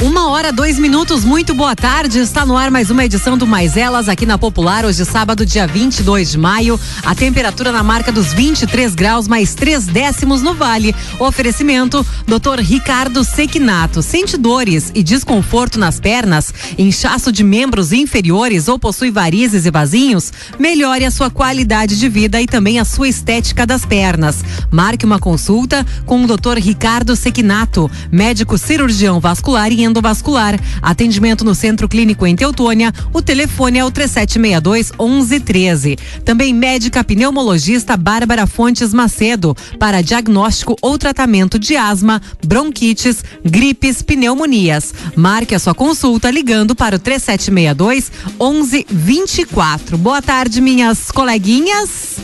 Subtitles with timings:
[0.00, 2.20] Uma hora, dois minutos, muito boa tarde.
[2.20, 5.66] Está no ar mais uma edição do Mais Elas aqui na Popular, hoje sábado, dia
[5.66, 6.78] 22 de maio.
[7.04, 10.94] A temperatura na marca dos 23 graus, mais três décimos no vale.
[11.18, 12.60] Oferecimento: Dr.
[12.60, 14.00] Ricardo Sequinato.
[14.00, 20.32] Sente dores e desconforto nas pernas, inchaço de membros inferiores ou possui varizes e vasinhos?
[20.60, 24.44] Melhore a sua qualidade de vida e também a sua estética das pernas.
[24.70, 26.56] Marque uma consulta com o Dr.
[26.58, 30.58] Ricardo Sequinato, médico cirurgião vascular e endovascular.
[30.80, 32.92] Atendimento no Centro Clínico em Teutônia.
[33.12, 35.96] O telefone é o 3762 1113.
[36.24, 44.94] Também médica pneumologista Bárbara Fontes Macedo para diagnóstico ou tratamento de asma, bronquites, gripes, pneumonias.
[45.16, 49.98] Marque a sua consulta ligando para o 3762 1124.
[49.98, 52.18] Boa tarde, minhas coleguinhas.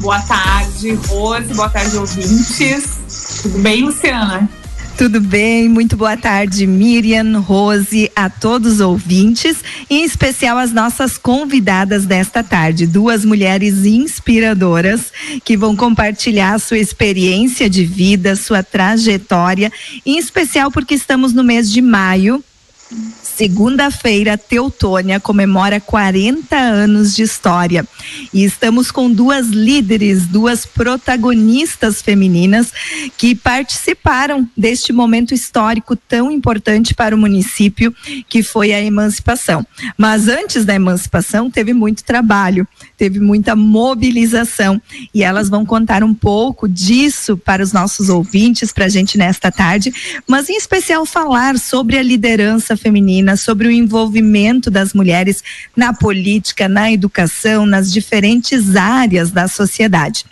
[0.00, 1.54] Boa tarde, Rose.
[1.54, 2.84] Boa tarde, ouvintes.
[3.42, 4.48] Tudo bem, Luciana?
[4.96, 5.68] Tudo bem?
[5.68, 9.56] Muito boa tarde, Miriam, Rose, a todos os ouvintes,
[9.90, 15.12] em especial as nossas convidadas desta tarde, duas mulheres inspiradoras
[15.44, 19.72] que vão compartilhar sua experiência de vida, sua trajetória,
[20.06, 22.42] em especial porque estamos no mês de maio
[23.36, 27.84] Segunda-feira, Teutônia comemora 40 anos de história.
[28.32, 32.72] E estamos com duas líderes, duas protagonistas femininas
[33.18, 37.92] que participaram deste momento histórico tão importante para o município,
[38.28, 39.66] que foi a emancipação.
[39.98, 44.80] Mas antes da emancipação, teve muito trabalho, teve muita mobilização.
[45.12, 49.50] E elas vão contar um pouco disso para os nossos ouvintes, para a gente nesta
[49.50, 49.92] tarde,
[50.26, 55.42] mas em especial falar sobre a liderança feminina sobre o envolvimento das mulheres
[55.76, 60.24] na política, na educação, nas diferentes áreas da sociedade.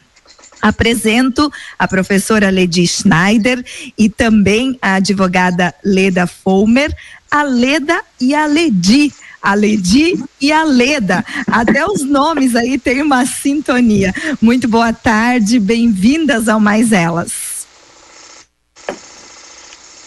[0.60, 3.64] Apresento a professora Ledi Schneider
[3.98, 6.94] e também a advogada Leda Fulmer,
[7.30, 11.24] a Leda e a Ledi a Ledi e a Leda.
[11.48, 14.14] Até os nomes aí tem uma sintonia.
[14.40, 17.66] Muito boa tarde, bem-vindas ao Mais Elas.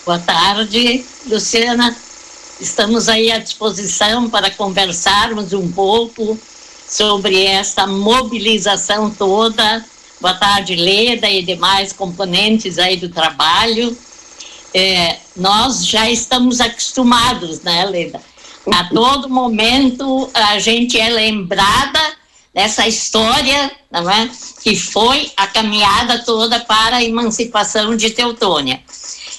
[0.06, 1.96] Boa tarde, Luciana.
[2.62, 6.40] Estamos aí à disposição para conversarmos um pouco
[6.88, 9.84] sobre esta mobilização toda.
[10.22, 13.98] Boa tarde, Leda e demais componentes aí do trabalho.
[14.74, 18.22] É, nós já estamos acostumados, né, Leda?
[18.72, 22.00] A todo momento a gente é lembrada
[22.54, 24.30] dessa história, não é?
[24.64, 28.82] Que foi a caminhada toda para a emancipação de Teutônia.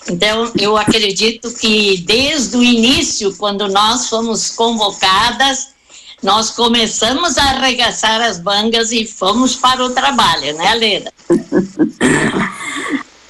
[0.09, 5.71] Então, eu acredito que desde o início, quando nós fomos convocadas,
[6.23, 11.13] nós começamos a arregaçar as mangas e fomos para o trabalho, né, Leda?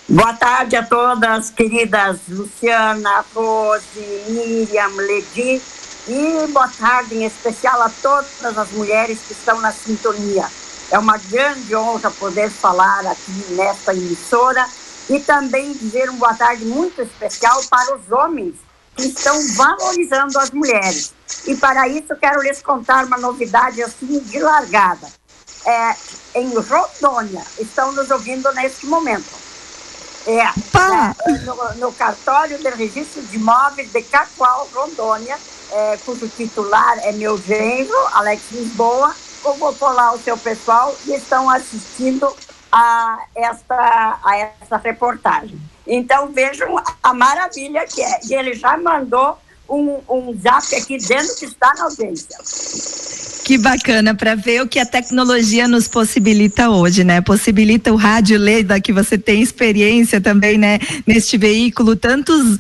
[0.09, 3.85] Boa tarde a todas, queridas Luciana, Rose,
[4.29, 5.61] Miriam, Ledi,
[6.09, 10.47] e boa tarde em especial a todas as mulheres que estão na sintonia.
[10.91, 14.65] É uma grande honra poder falar aqui nesta emissora
[15.11, 18.55] e também dizer uma boa tarde muito especial para os homens
[18.95, 21.13] que estão valorizando as mulheres.
[21.47, 25.09] E para isso quero lhes contar uma novidade assim de largada.
[25.67, 25.97] É,
[26.37, 29.46] em Rondônia, estão nos ouvindo neste momento.
[30.27, 35.39] É, é no, no, cartório de registro de imóveis de Cacoal, Rondônia,
[35.71, 41.49] é, cujo titular é meu genro, Alex Lisboa, convocou lá o seu pessoal e estão
[41.49, 42.35] assistindo
[42.73, 45.61] a esta, a essa reportagem.
[45.87, 48.21] Então vejam a maravilha que é.
[48.25, 49.39] E ele já mandou
[49.69, 52.37] um, um zap aqui dizendo que está na audiência.
[53.47, 57.21] Que bacana para ver o que a tecnologia nos possibilita hoje, né?
[57.21, 60.81] Possibilita o rádio Leda, que você tem experiência também, né?
[61.07, 62.59] Neste veículo, tantos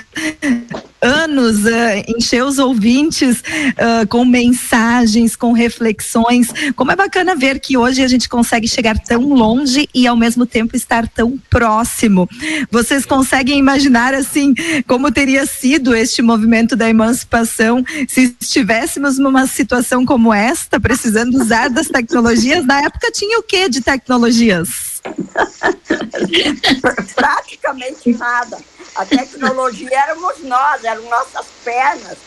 [1.07, 6.49] anos uh, encher os ouvintes uh, com mensagens, com reflexões.
[6.75, 10.45] Como é bacana ver que hoje a gente consegue chegar tão longe e ao mesmo
[10.45, 12.29] tempo estar tão próximo.
[12.71, 14.55] Vocês conseguem imaginar assim
[14.87, 21.71] como teria sido este movimento da emancipação se estivéssemos numa situação como esta, precisando usar
[21.71, 22.67] das tecnologias?
[22.67, 24.96] Na época tinha o que de tecnologias?
[27.15, 28.59] Praticamente nada.
[28.95, 32.19] A tecnologia éramos nós, eram nossas pernas,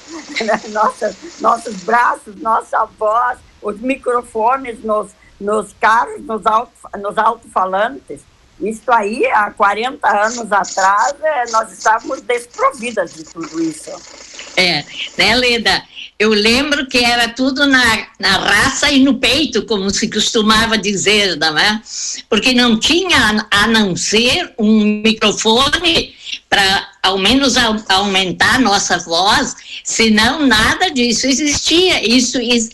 [0.41, 0.61] né?
[1.39, 8.21] nossos braços, nossa voz, os microfones nos, nos carros, nos, alto, nos alto-falantes.
[8.59, 13.89] Isso aí, há 40 anos atrás, é, nós estávamos desprovidas de tudo isso.
[14.55, 14.83] É,
[15.17, 15.83] né, Leda?
[16.17, 21.37] Eu lembro que era tudo na, na raça e no peito, como se costumava dizer,
[21.37, 21.81] não é?
[22.29, 26.13] Porque não tinha a não ser um microfone
[26.49, 32.05] para ao menos a, aumentar nossa voz, senão nada disso existia.
[32.05, 32.69] Isso ex,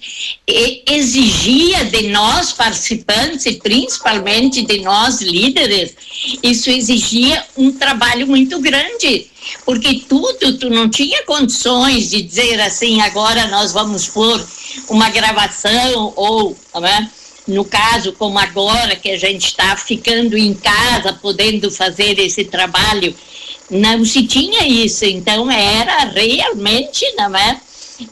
[0.88, 5.96] exigia de nós participantes, e principalmente de nós líderes,
[6.42, 9.28] isso exigia um trabalho muito grande,
[9.66, 14.46] porque tudo tu não tinha condições de dizer assim, agora nós vamos pôr
[14.90, 17.10] uma gravação ou, né?
[17.48, 23.16] no caso, como agora que a gente está ficando em casa, podendo fazer esse trabalho
[23.70, 27.60] não se tinha isso, então era realmente, não é?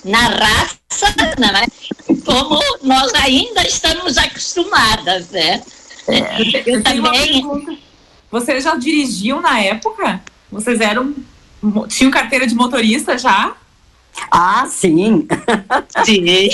[0.04, 1.66] Na raça, não é?
[2.26, 5.62] Como nós ainda estamos acostumadas, né?
[6.08, 7.80] Eu, Eu também.
[8.32, 10.22] Vocês já dirigiam na época?
[10.54, 11.14] Vocês eram.
[11.90, 13.56] Tinham carteira de motorista já?
[14.30, 15.28] Ah, sim.
[16.06, 16.50] Sim.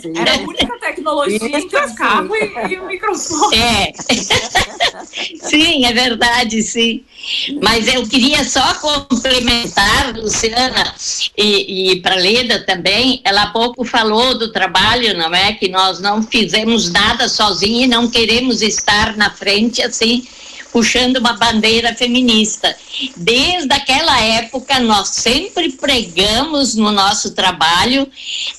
[0.00, 0.12] sim.
[0.16, 3.56] Era a única tecnologia entre o carro e, e, o microfone.
[3.56, 3.92] É.
[5.42, 7.04] Sim, é verdade, sim.
[7.62, 10.94] Mas eu queria só complementar, Luciana,
[11.36, 15.54] e, e para Leda também, ela há pouco falou do trabalho, não é?
[15.54, 20.26] Que nós não fizemos nada sozinhos e não queremos estar na frente assim
[20.72, 22.74] puxando uma bandeira feminista.
[23.16, 28.10] Desde aquela época, nós sempre pregamos no nosso trabalho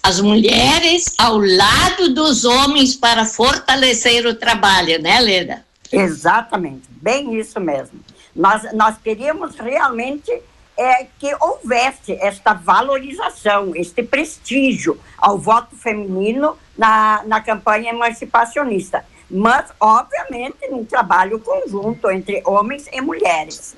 [0.02, 5.66] as mulheres ao lado dos homens para fortalecer o trabalho, né, Leda?
[5.92, 8.00] Exatamente, bem isso mesmo.
[8.36, 10.32] Nós, nós queríamos realmente
[10.78, 19.66] é, que houvesse esta valorização, este prestígio ao voto feminino na, na campanha emancipacionista mas,
[19.80, 23.76] obviamente, num trabalho conjunto entre homens e mulheres.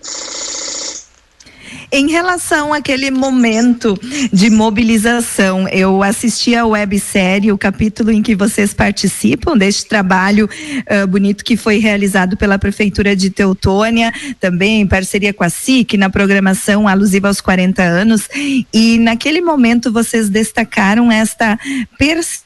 [1.91, 3.97] Em relação àquele momento
[4.31, 11.07] de mobilização, eu assisti a websérie, o capítulo em que vocês participam deste trabalho uh,
[11.07, 16.09] bonito que foi realizado pela Prefeitura de Teutônia, também em parceria com a SIC, na
[16.09, 18.27] programação alusiva aos 40 anos.
[18.73, 21.57] E naquele momento vocês destacaram esta
[21.97, 22.45] percepção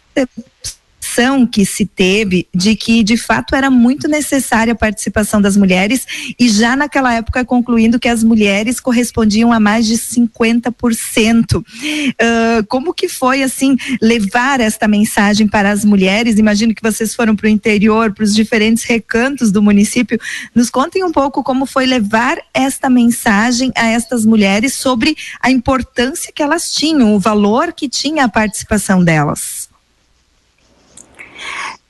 [1.51, 6.07] que se teve de que de fato era muito necessária a participação das mulheres
[6.39, 11.57] e já naquela época concluindo que as mulheres correspondiam a mais de 50%.
[11.57, 16.37] Uh, como que foi assim levar esta mensagem para as mulheres?
[16.37, 20.17] Imagino que vocês foram para o interior, para os diferentes recantos do município.
[20.55, 26.31] Nos contem um pouco como foi levar esta mensagem a estas mulheres sobre a importância
[26.33, 29.58] que elas tinham, o valor que tinha a participação delas.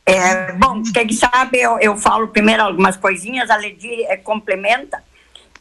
[0.06, 5.04] É, bom, quem sabe eu, eu falo primeiro algumas coisinhas, a Ledi é, complementa.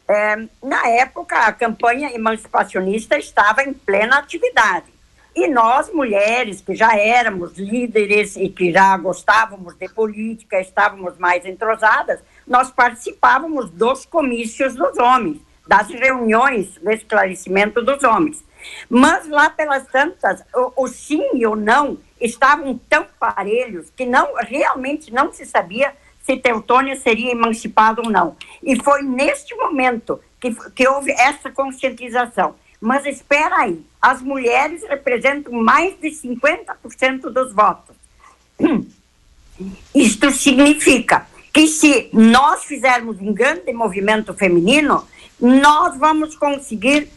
[0.07, 4.87] É, na época, a campanha emancipacionista estava em plena atividade.
[5.35, 11.45] E nós, mulheres, que já éramos líderes e que já gostávamos de política, estávamos mais
[11.45, 18.43] entrosadas, nós participávamos dos comícios dos homens, das reuniões de esclarecimento dos homens.
[18.89, 24.35] Mas lá pelas tantas, o, o sim e o não estavam tão parelhos que não
[24.35, 25.93] realmente não se sabia
[26.23, 28.35] se Teutônia seria emancipada ou não.
[28.61, 32.55] E foi neste momento que, que houve essa conscientização.
[32.79, 37.95] Mas espera aí, as mulheres representam mais de 50% dos votos.
[39.93, 45.05] Isto significa que se nós fizermos um grande movimento feminino,
[45.39, 47.09] nós vamos conseguir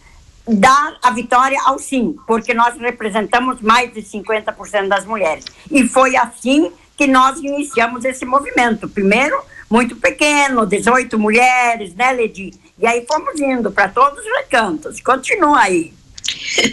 [0.46, 5.44] dar a vitória ao sim, porque nós representamos mais de 50% das mulheres.
[5.70, 8.88] E foi assim que nós iniciamos esse movimento.
[8.88, 9.40] Primeiro,
[9.70, 12.52] muito pequeno, 18 mulheres, né, Ledi?
[12.78, 15.00] E aí fomos indo para todos os recantos.
[15.00, 15.92] Continua aí.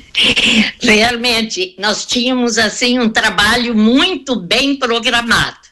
[0.82, 5.69] Realmente, nós tínhamos assim um trabalho muito bem programado.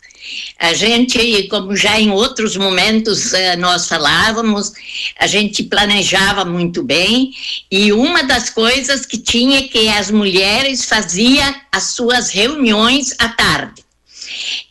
[0.60, 4.74] A gente, como já em outros momentos eh, nós falávamos,
[5.20, 7.32] a gente planejava muito bem
[7.72, 13.84] e uma das coisas que tinha que as mulheres faziam as suas reuniões à tarde.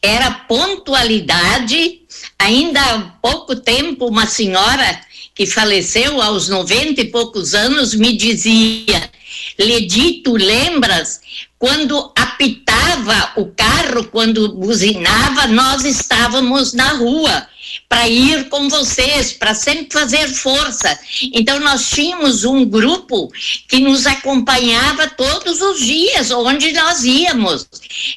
[0.03, 2.01] Era pontualidade,
[2.37, 5.01] ainda há pouco tempo uma senhora
[5.37, 9.11] que faleceu aos 90 e poucos anos me dizia,
[9.59, 11.21] Ledito, lembras?
[11.59, 17.49] Quando apitava o carro, quando buzinava, nós estávamos na rua
[17.89, 20.99] para ir com vocês, para sempre fazer força.
[21.33, 23.31] Então, nós tínhamos um grupo
[23.69, 27.67] que nos acompanhava todos os dias, onde nós íamos.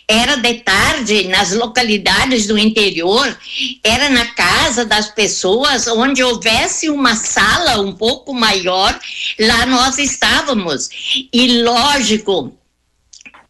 [0.08, 3.38] Era de tarde, nas localidades do interior,
[3.84, 9.00] era na casa das pessoas, onde houvesse uma sala um pouco maior,
[9.40, 10.90] lá nós estávamos.
[11.32, 12.54] E, lógico,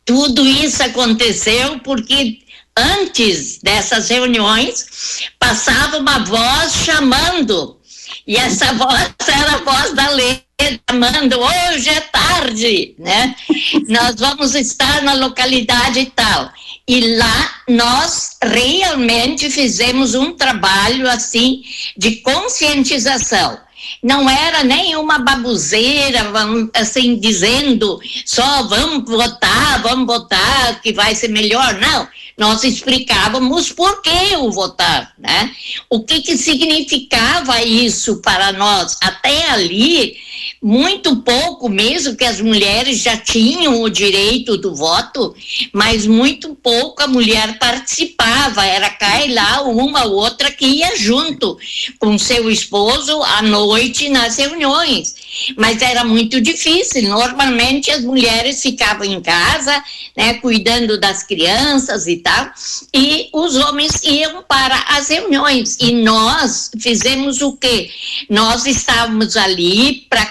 [0.05, 2.39] tudo isso aconteceu porque
[2.79, 7.79] antes dessas reuniões passava uma voz chamando
[8.25, 10.43] E essa voz era a voz da lei
[10.89, 13.35] chamando hoje é tarde, né?
[13.87, 16.51] Nós vamos estar na localidade tal.
[16.87, 21.61] E lá nós realmente fizemos um trabalho assim
[21.95, 23.59] de conscientização
[24.03, 26.31] não era nenhuma babuzeira,
[26.73, 31.75] assim, dizendo só vamos votar, vamos votar, que vai ser melhor.
[31.79, 32.07] Não,
[32.37, 35.53] nós explicávamos por que o votar, né?
[35.89, 38.97] O que que significava isso para nós.
[39.01, 40.15] Até ali,
[40.61, 45.35] muito pouco mesmo que as mulheres já tinham o direito do voto,
[45.73, 51.57] mas muito pouco a mulher participava, era cair lá uma ou outra que ia junto
[51.99, 55.15] com seu esposo à noite nas reuniões.
[55.57, 59.83] Mas era muito difícil, normalmente as mulheres ficavam em casa,
[60.15, 62.51] né, cuidando das crianças e tal,
[62.93, 65.77] e os homens iam para as reuniões.
[65.79, 67.89] E nós fizemos o quê?
[68.29, 70.28] Nós estávamos ali para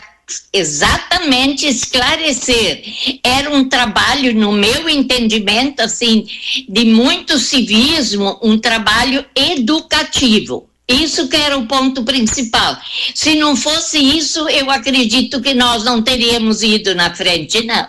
[0.52, 2.82] exatamente esclarecer.
[3.22, 6.26] Era um trabalho, no meu entendimento, assim,
[6.68, 10.68] de muito civismo, um trabalho educativo.
[10.88, 12.78] Isso que era o ponto principal.
[13.14, 17.88] Se não fosse isso, eu acredito que nós não teríamos ido na frente, não.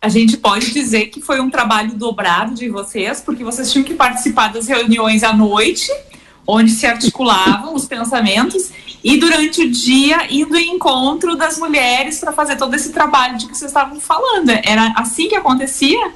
[0.00, 3.94] A gente pode dizer que foi um trabalho dobrado de vocês, porque vocês tinham que
[3.94, 5.90] participar das reuniões à noite,
[6.50, 8.70] onde se articulavam os pensamentos,
[9.04, 13.46] e durante o dia indo em encontro das mulheres para fazer todo esse trabalho de
[13.46, 14.48] que vocês estavam falando.
[14.48, 16.10] Era assim que acontecia?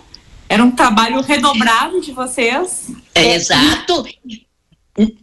[0.48, 2.90] Era um trabalho redobrado de vocês?
[3.14, 4.06] É, exato.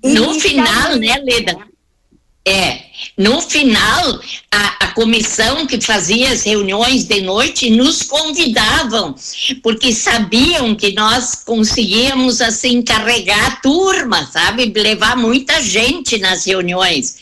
[0.03, 1.68] No final, né, Leda?
[2.46, 2.79] É,
[3.17, 4.19] no final,
[4.51, 9.13] a, a, comissão que fazia as reuniões de noite nos convidavam,
[9.62, 14.72] porque sabiam que nós conseguíamos, assim, carregar a turma, sabe?
[14.75, 17.17] Levar muita gente nas reuniões.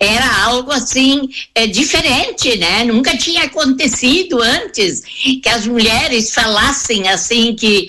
[0.00, 2.84] Era algo, assim, é, diferente, né?
[2.84, 5.02] Nunca tinha acontecido antes
[5.42, 7.88] que as mulheres falassem, assim, que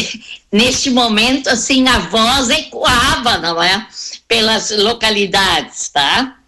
[0.52, 3.86] neste momento, assim, a voz ecoava, não é?
[4.28, 6.38] Pelas localidades, tá?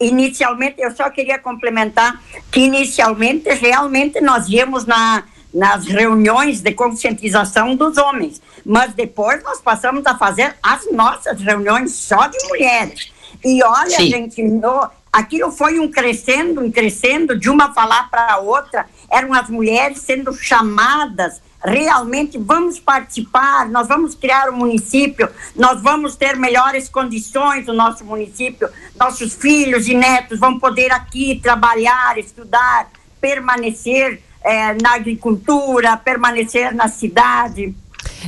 [0.00, 7.74] inicialmente, eu só queria complementar que inicialmente realmente nós íamos na, nas reuniões de conscientização
[7.74, 13.12] dos homens, mas depois nós passamos a fazer as nossas reuniões só de mulheres.
[13.44, 14.10] E olha, Sim.
[14.10, 19.34] gente, no, aquilo foi um crescendo, um crescendo, de uma falar para a outra, eram
[19.34, 26.36] as mulheres sendo chamadas realmente vamos participar, nós vamos criar um município, nós vamos ter
[26.36, 34.22] melhores condições no nosso município, nossos filhos e netos vão poder aqui trabalhar, estudar, permanecer
[34.42, 37.74] é, na agricultura, permanecer na cidade.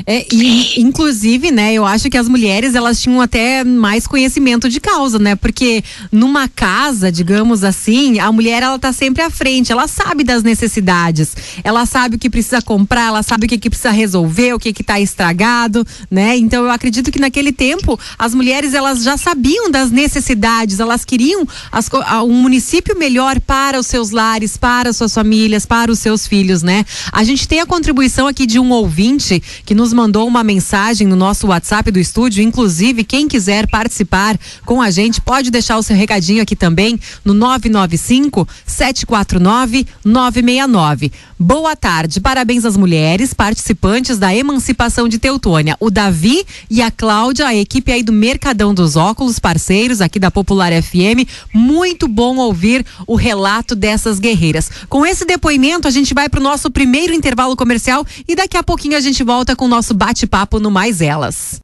[0.06, 4.80] É, e, inclusive, né, eu acho que as mulheres elas tinham até mais conhecimento de
[4.80, 5.34] causa, né?
[5.36, 10.42] Porque numa casa, digamos assim, a mulher ela tá sempre à frente, ela sabe das
[10.42, 14.58] necessidades, ela sabe o que precisa comprar, ela sabe o que, que precisa resolver, o
[14.58, 16.36] que que tá estragado, né?
[16.36, 21.46] Então eu acredito que naquele tempo as mulheres elas já sabiam das necessidades, elas queriam
[21.70, 21.88] as,
[22.24, 26.62] um município melhor para os seus lares, para as suas famílias, para os seus filhos,
[26.62, 26.84] né?
[27.12, 31.14] A gente tem a contribuição aqui de um ouvinte que nos mandou uma mensagem no
[31.14, 32.42] nosso WhatsApp do estúdio.
[32.42, 34.36] Inclusive, quem quiser participar
[34.66, 41.12] com a gente, pode deixar o seu recadinho aqui também no 995 749 969.
[41.42, 45.74] Boa tarde, parabéns às mulheres participantes da emancipação de Teutônia.
[45.80, 50.30] O Davi e a Cláudia, a equipe aí do Mercadão dos Óculos, parceiros aqui da
[50.30, 51.26] Popular FM.
[51.50, 54.70] Muito bom ouvir o relato dessas guerreiras.
[54.86, 58.62] Com esse depoimento, a gente vai para o nosso primeiro intervalo comercial e daqui a
[58.62, 61.58] pouquinho a gente volta com o nosso bate-papo no Mais Elas.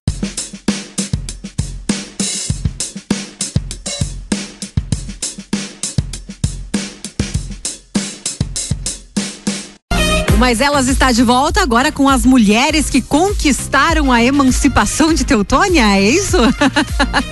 [10.39, 15.97] Mas elas está de volta agora com as mulheres que conquistaram a emancipação de Teutônia,
[15.97, 16.37] é isso?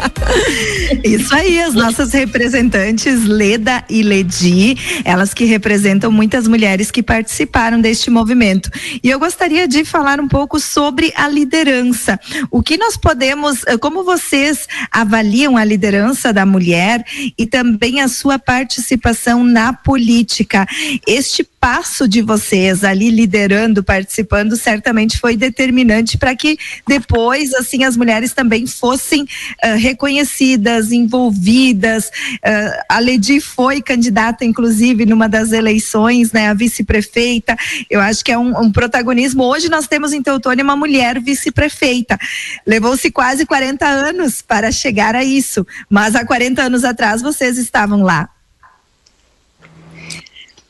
[1.05, 7.79] isso aí, as nossas representantes Leda e Ledi, elas que representam muitas mulheres que participaram
[7.79, 8.71] deste movimento.
[9.03, 12.19] E eu gostaria de falar um pouco sobre a liderança.
[12.51, 17.05] O que nós podemos, eh, como vocês avaliam a liderança da mulher
[17.39, 20.67] e também a sua participação na política?
[21.07, 27.97] Este espaço de vocês ali liderando, participando, certamente foi determinante para que depois, assim, as
[27.97, 32.09] mulheres também fossem uh, reconhecidas, envolvidas.
[32.09, 37.57] Uh, a Ledi foi candidata, inclusive, numa das eleições, né, a vice-prefeita.
[37.89, 39.43] Eu acho que é um, um protagonismo.
[39.45, 42.19] Hoje nós temos em Teutônia uma mulher vice-prefeita.
[42.67, 48.03] Levou-se quase 40 anos para chegar a isso, mas há 40 anos atrás vocês estavam
[48.03, 48.29] lá.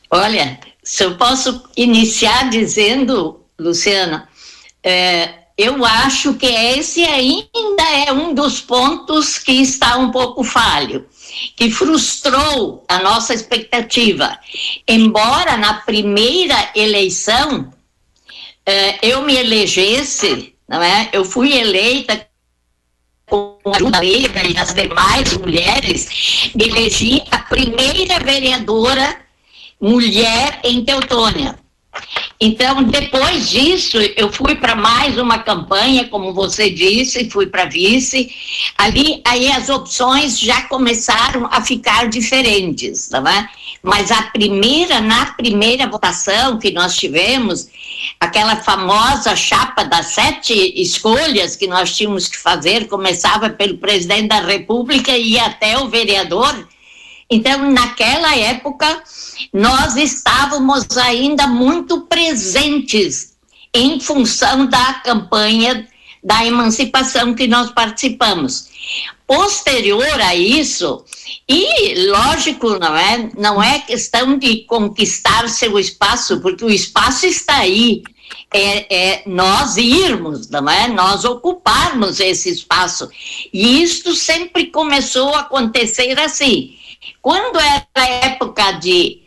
[0.09, 4.29] Olha, se eu posso iniciar dizendo, Luciana,
[4.83, 11.07] é, eu acho que esse ainda é um dos pontos que está um pouco falho,
[11.55, 14.37] que frustrou a nossa expectativa.
[14.87, 17.73] Embora na primeira eleição
[18.63, 21.09] é, eu me elegesse, não é?
[21.11, 22.27] Eu fui eleita
[23.25, 29.24] com a ajuda dele e das demais mulheres, elegi a primeira vereadora
[29.79, 31.55] mulher em Teutônia.
[32.39, 38.29] Então, depois disso, eu fui para mais uma campanha, como você disse, fui para vice.
[38.77, 43.47] Ali, aí as opções já começaram a ficar diferentes, tá bem?
[43.81, 47.69] Mas a primeira, na primeira votação que nós tivemos,
[48.19, 54.41] aquela famosa chapa das sete escolhas que nós tínhamos que fazer, começava pelo presidente da
[54.41, 56.67] República e ia até o vereador.
[57.29, 59.03] Então, naquela época,
[59.51, 63.33] nós estávamos ainda muito presentes
[63.73, 65.87] em função da campanha
[66.23, 68.67] da emancipação que nós participamos.
[69.27, 71.03] Posterior a isso,
[71.47, 77.57] e lógico, não é, não é questão de conquistar seu espaço, porque o espaço está
[77.57, 78.03] aí,
[78.51, 80.87] é, é, nós irmos, não é?
[80.87, 83.07] Nós ocuparmos esse espaço.
[83.53, 86.75] E isto sempre começou a acontecer assim.
[87.21, 89.21] Quando era época de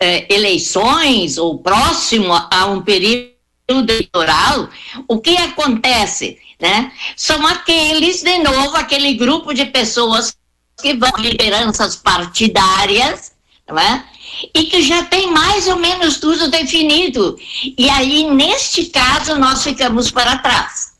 [0.00, 3.32] eh, eleições ou próximo a um período
[3.68, 4.68] eleitoral,
[5.08, 6.38] o que acontece?
[6.60, 6.92] Né?
[7.16, 10.36] São aqueles, de novo, aquele grupo de pessoas
[10.80, 13.32] que vão lideranças partidárias,
[13.68, 14.04] não é?
[14.54, 17.36] e que já tem mais ou menos tudo definido.
[17.76, 20.92] E aí, neste caso, nós ficamos para trás.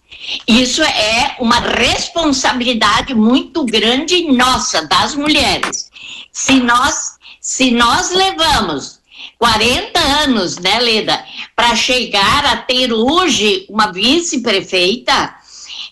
[0.47, 5.91] Isso é uma responsabilidade muito grande nossa, das mulheres.
[6.32, 9.00] Se nós, se nós levamos
[9.38, 11.22] 40 anos, né, Leda,
[11.54, 15.34] para chegar a ter hoje uma vice-prefeita,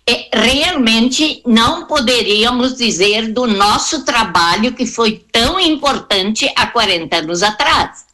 [0.09, 7.42] é, realmente não poderíamos dizer do nosso trabalho que foi tão importante há 40 anos
[7.42, 8.07] atrás.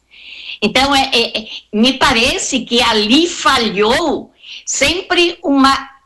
[0.61, 4.31] Então, é, é, me parece que ali falhou
[4.65, 5.96] sempre uma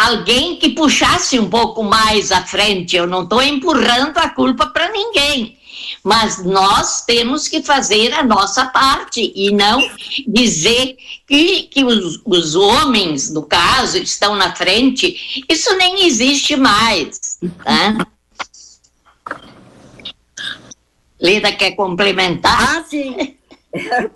[0.00, 2.96] alguém que puxasse um pouco mais à frente.
[2.96, 5.58] Eu não estou empurrando a culpa para ninguém,
[6.02, 9.78] mas nós temos que fazer a nossa parte e não
[10.26, 15.44] dizer que, que os, os homens, no caso, estão na frente.
[15.48, 17.38] Isso nem existe mais.
[17.62, 18.06] Tá?
[21.20, 22.78] Lida quer complementar?
[22.78, 23.36] Ah, sim.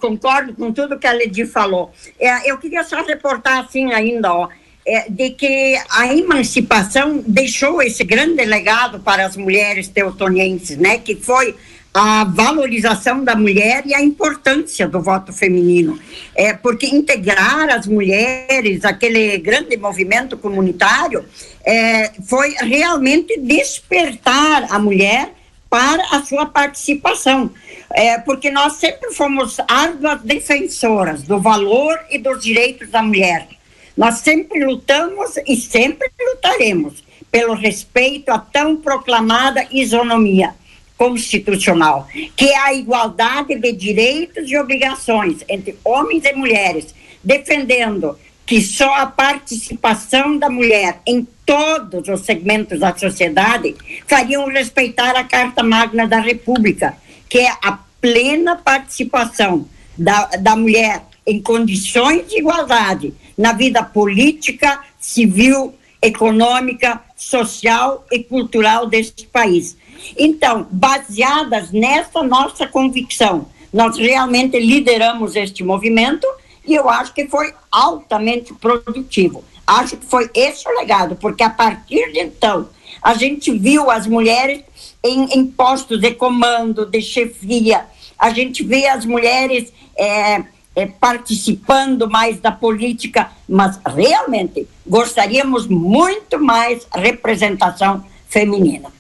[0.01, 1.93] concordo com tudo que a Ledi falou.
[2.19, 4.49] É, eu queria só reportar assim ainda, ó
[4.87, 11.15] é, de que a emancipação deixou esse grande legado para as mulheres teutonienses, né, que
[11.15, 11.55] foi
[11.95, 15.97] a valorização da mulher e a importância do voto feminino.
[16.35, 21.25] É, porque integrar as mulheres, aquele grande movimento comunitário,
[21.65, 25.33] é, foi realmente despertar a mulher
[25.71, 27.51] para a sua participação.
[27.93, 33.47] É, porque nós sempre fomos árduas defensoras do valor e dos direitos da mulher.
[33.97, 40.55] Nós sempre lutamos e sempre lutaremos pelo respeito à tão proclamada isonomia
[40.97, 48.61] constitucional, que é a igualdade de direitos e obrigações entre homens e mulheres, defendendo que
[48.61, 53.75] só a participação da mulher em todos os segmentos da sociedade
[54.07, 56.97] fariam respeitar a Carta Magna da República,
[57.29, 64.81] que é a plena participação da, da mulher em condições de igualdade na vida política,
[64.99, 69.77] civil, econômica, social e cultural deste país.
[70.17, 76.27] Então, baseadas nessa nossa convicção, nós realmente lideramos este movimento
[76.67, 79.45] e eu acho que foi altamente produtivo.
[79.67, 82.69] Acho que foi esse o legado, porque a partir de então,
[83.03, 84.63] a gente viu as mulheres
[85.03, 87.87] em, em postos de comando, de chefia,
[88.19, 96.39] a gente vê as mulheres é, é, participando mais da política, mas realmente gostaríamos muito
[96.39, 98.91] mais representação feminina.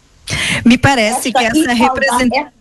[0.64, 2.52] Me parece essa que essa representação.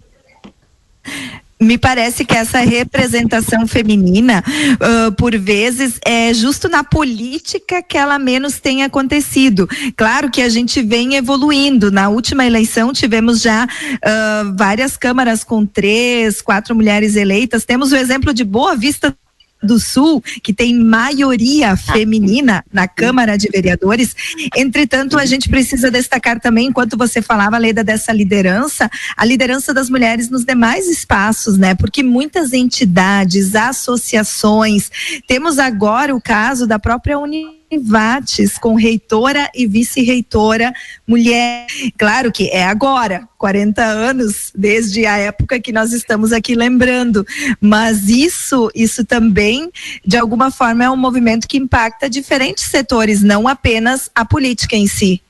[1.64, 4.44] Me parece que essa representação feminina,
[4.76, 9.68] uh, por vezes, é justo na política que ela menos tem acontecido.
[9.96, 11.92] Claro que a gente vem evoluindo.
[11.92, 17.66] Na última eleição tivemos já uh, várias câmaras com três, quatro mulheres eleitas.
[17.66, 19.16] Temos o exemplo de Boa Vista
[19.64, 24.16] do Sul, que tem maioria feminina na Câmara de Vereadores.
[24.56, 29.90] Entretanto, a gente precisa destacar também, enquanto você falava, Leda, dessa liderança, a liderança das
[29.90, 31.76] mulheres nos demais espaços, né?
[31.76, 34.92] Porque muitas entidades, associações,
[35.28, 40.74] temos agora o caso da própria União Vates, com reitora e vice-reitora
[41.08, 41.68] mulher.
[41.98, 47.26] Claro que é agora, 40 anos desde a época que nós estamos aqui lembrando,
[47.60, 49.70] mas isso, isso também,
[50.06, 54.88] de alguma forma, é um movimento que impacta diferentes setores, não apenas a política em
[54.88, 55.22] si.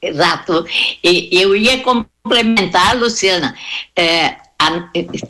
[0.00, 0.66] Exato.
[1.02, 3.56] E eu ia complementar, Luciana.
[3.96, 4.36] É,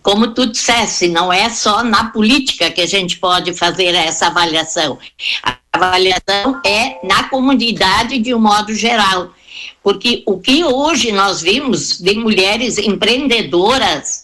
[0.02, 4.98] como tu dissesse, não é só na política que a gente pode fazer essa avaliação.
[5.42, 9.32] A avaliação é na comunidade de um modo geral.
[9.82, 14.23] Porque o que hoje nós vimos de mulheres empreendedoras,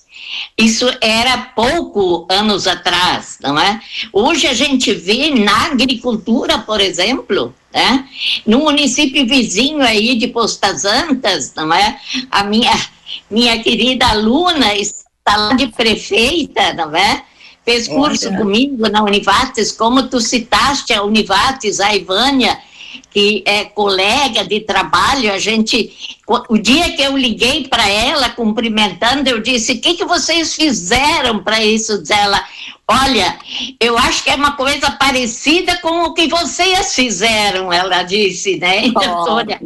[0.56, 3.80] isso era pouco anos atrás, não é?
[4.12, 8.08] Hoje a gente vê na agricultura, por exemplo, né?
[8.46, 11.98] No município vizinho aí de Postas Antas, não é?
[12.30, 12.72] A minha
[13.30, 17.24] minha querida aluna está lá de prefeita, não é?
[17.64, 22.58] Fez curso comigo na Univates, como tu citaste a Univates, a Ivânia,
[23.10, 29.28] que é colega de trabalho, a gente, o dia que eu liguei para ela cumprimentando,
[29.28, 32.42] eu disse: "O que que vocês fizeram para isso?" Diz ela:
[32.86, 33.38] "Olha,
[33.78, 38.92] eu acho que é uma coisa parecida com o que vocês fizeram", ela disse, né?
[39.10, 39.32] Oh.
[39.32, 39.60] Olha,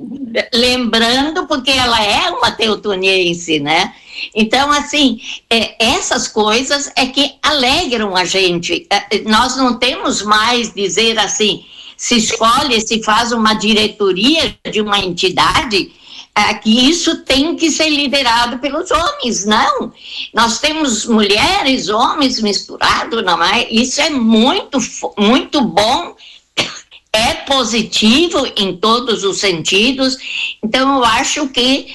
[0.53, 3.93] lembrando porque ela é uma teutoniense, né?
[4.35, 8.87] Então, assim, é, essas coisas é que alegram a gente.
[8.91, 11.65] É, nós não temos mais dizer assim,
[12.05, 15.91] se escolhe, se faz uma diretoria de uma entidade,
[16.35, 19.91] é, que isso tem que ser liderado pelos homens, não.
[20.35, 23.67] Nós temos mulheres, homens misturados, não é?
[23.71, 24.77] Isso é muito,
[25.17, 26.15] muito bom
[27.11, 30.19] é positivo em todos os sentidos.
[30.63, 31.87] Então, eu acho que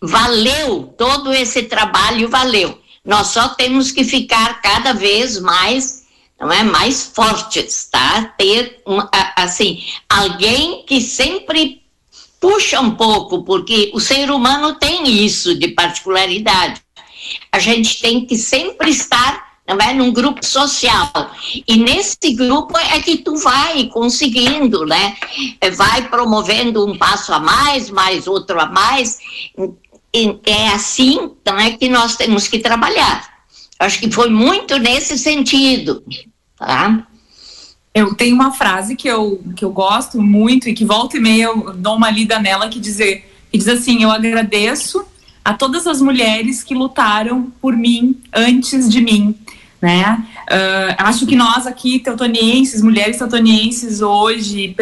[0.00, 2.80] valeu, todo esse trabalho valeu.
[3.04, 5.97] Nós só temos que ficar cada vez mais,
[6.40, 8.32] não é, mais fortes, tá?
[8.38, 8.82] Ter,
[9.36, 11.82] assim, alguém que sempre
[12.40, 16.80] puxa um pouco, porque o ser humano tem isso de particularidade.
[17.50, 19.92] A gente tem que sempre estar não é?
[19.92, 21.12] Num grupo social.
[21.66, 25.14] E nesse grupo é que tu vai conseguindo, né?
[25.60, 29.18] É, vai promovendo um passo a mais, mais outro a mais.
[30.46, 33.37] É assim não é, que nós temos que trabalhar.
[33.78, 36.02] Acho que foi muito nesse sentido,
[36.56, 37.06] tá?
[37.94, 41.44] Eu tenho uma frase que eu, que eu gosto muito e que volta e meia
[41.44, 45.04] eu dou uma lida nela que, dizer, que diz assim: Eu agradeço
[45.44, 49.34] a todas as mulheres que lutaram por mim antes de mim
[49.80, 50.24] né?
[50.50, 54.74] Uh, acho que nós aqui, teutonienses, mulheres teutonienses hoje,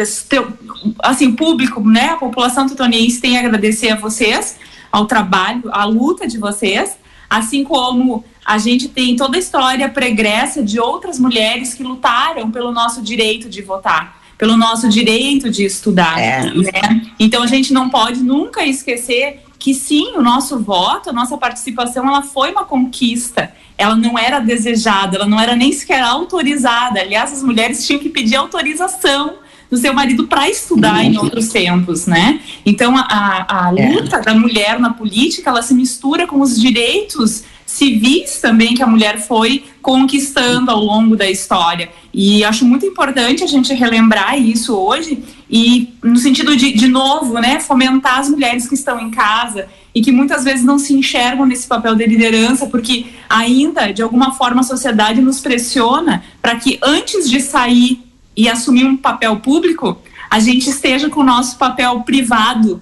[0.99, 4.57] assim, o público, né, a população teutoniense tem a agradecer a vocês,
[4.91, 6.97] ao trabalho, à luta de vocês,
[7.29, 12.71] assim como a gente tem toda a história pregressa de outras mulheres que lutaram pelo
[12.71, 16.45] nosso direito de votar, pelo nosso direito de estudar, é.
[16.45, 17.11] né?
[17.19, 22.07] Então a gente não pode nunca esquecer que sim, o nosso voto, a nossa participação,
[22.07, 26.99] ela foi uma conquista ela não era desejada, ela não era nem sequer autorizada.
[26.99, 29.35] Aliás, as mulheres tinham que pedir autorização
[29.69, 32.39] do seu marido para estudar em outros tempos, né?
[32.65, 33.89] Então a, a é.
[33.89, 34.21] luta é.
[34.21, 37.43] da mulher na política ela se mistura com os direitos
[37.77, 41.89] civis também que a mulher foi conquistando ao longo da história.
[42.11, 47.35] E acho muito importante a gente relembrar isso hoje e no sentido de, de novo,
[47.35, 51.45] né, fomentar as mulheres que estão em casa e que muitas vezes não se enxergam
[51.45, 56.79] nesse papel de liderança, porque ainda, de alguma forma, a sociedade nos pressiona para que
[56.81, 58.01] antes de sair
[58.35, 62.81] e assumir um papel público, a gente esteja com o nosso papel privado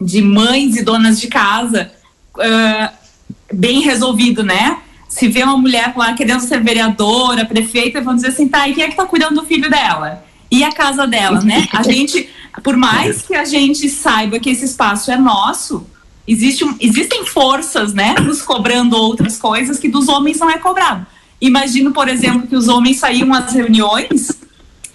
[0.00, 1.90] de mães e donas de casa
[2.36, 3.05] uh,
[3.52, 4.78] bem resolvido, né?
[5.08, 8.84] Se vê uma mulher lá querendo ser vereadora, prefeita, vão dizer assim, tá, e quem
[8.84, 10.24] é que tá cuidando do filho dela?
[10.50, 11.66] E a casa dela, né?
[11.72, 12.28] A gente,
[12.62, 15.86] por mais que a gente saiba que esse espaço é nosso,
[16.26, 21.06] Existe, existem forças, né, nos cobrando outras coisas que dos homens não é cobrado.
[21.40, 24.32] Imagino, por exemplo, que os homens saíam às reuniões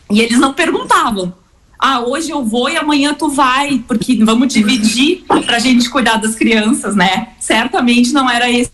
[0.10, 1.34] e eles não perguntavam.
[1.84, 6.18] Ah, hoje eu vou e amanhã tu vai, porque vamos dividir para a gente cuidar
[6.18, 7.30] das crianças, né?
[7.40, 8.72] Certamente não era esse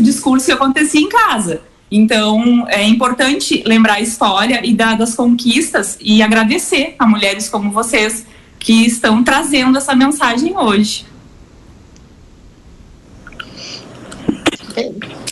[0.00, 1.60] discurso que acontecia em casa.
[1.90, 7.72] Então, é importante lembrar a história e dar das conquistas e agradecer a mulheres como
[7.72, 8.24] vocês
[8.60, 11.04] que estão trazendo essa mensagem hoje.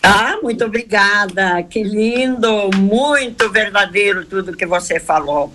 [0.03, 1.63] Ah, muito obrigada.
[1.65, 5.53] Que lindo, muito verdadeiro tudo que você falou.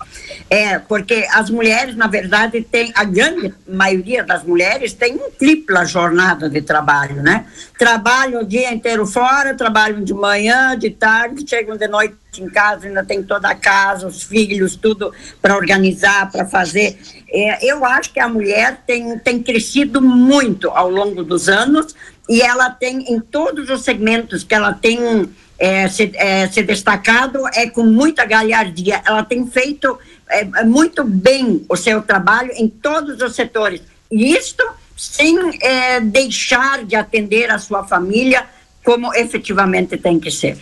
[0.50, 5.84] É, porque as mulheres, na verdade, têm, a grande maioria das mulheres tem um tripla
[5.84, 7.46] jornada de trabalho, né?
[7.78, 12.86] Trabalham o dia inteiro fora, trabalham de manhã, de tarde, chegam de noite em casa,
[12.86, 16.98] ainda tem toda a casa, os filhos, tudo para organizar, para fazer.
[17.32, 21.94] É, eu acho que a mulher tem, tem crescido muito ao longo dos anos
[22.28, 27.40] e ela tem, em todos os segmentos que ela tem é, se, é, se destacado,
[27.52, 29.02] é com muita galhardia.
[29.04, 33.82] Ela tem feito é, é, muito bem o seu trabalho em todos os setores.
[34.10, 34.64] E isto
[34.96, 38.46] sem é, deixar de atender a sua família
[38.82, 40.58] como efetivamente tem que ser.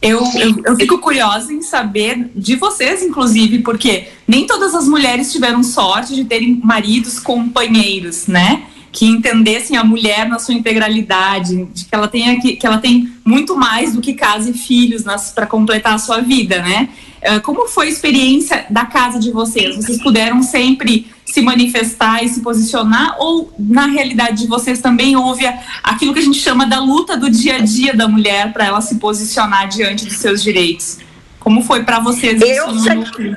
[0.00, 5.32] Eu, eu, eu, fico curiosa em saber de vocês, inclusive, porque nem todas as mulheres
[5.32, 8.64] tiveram sorte de terem maridos companheiros, né?
[8.90, 13.12] Que entendessem a mulher na sua integralidade, de que ela tenha que, que ela tem
[13.24, 16.88] muito mais do que casa e filhos para completar a sua vida, né?
[17.18, 19.76] Uh, como foi a experiência da casa de vocês?
[19.76, 25.44] Vocês puderam sempre se manifestar e se posicionar ou na realidade de vocês também houve
[25.82, 28.80] aquilo que a gente chama da luta do dia a dia da mulher para ela
[28.80, 30.98] se posicionar diante dos seus direitos?
[31.38, 33.36] Como foi para vocês eu isso sempre,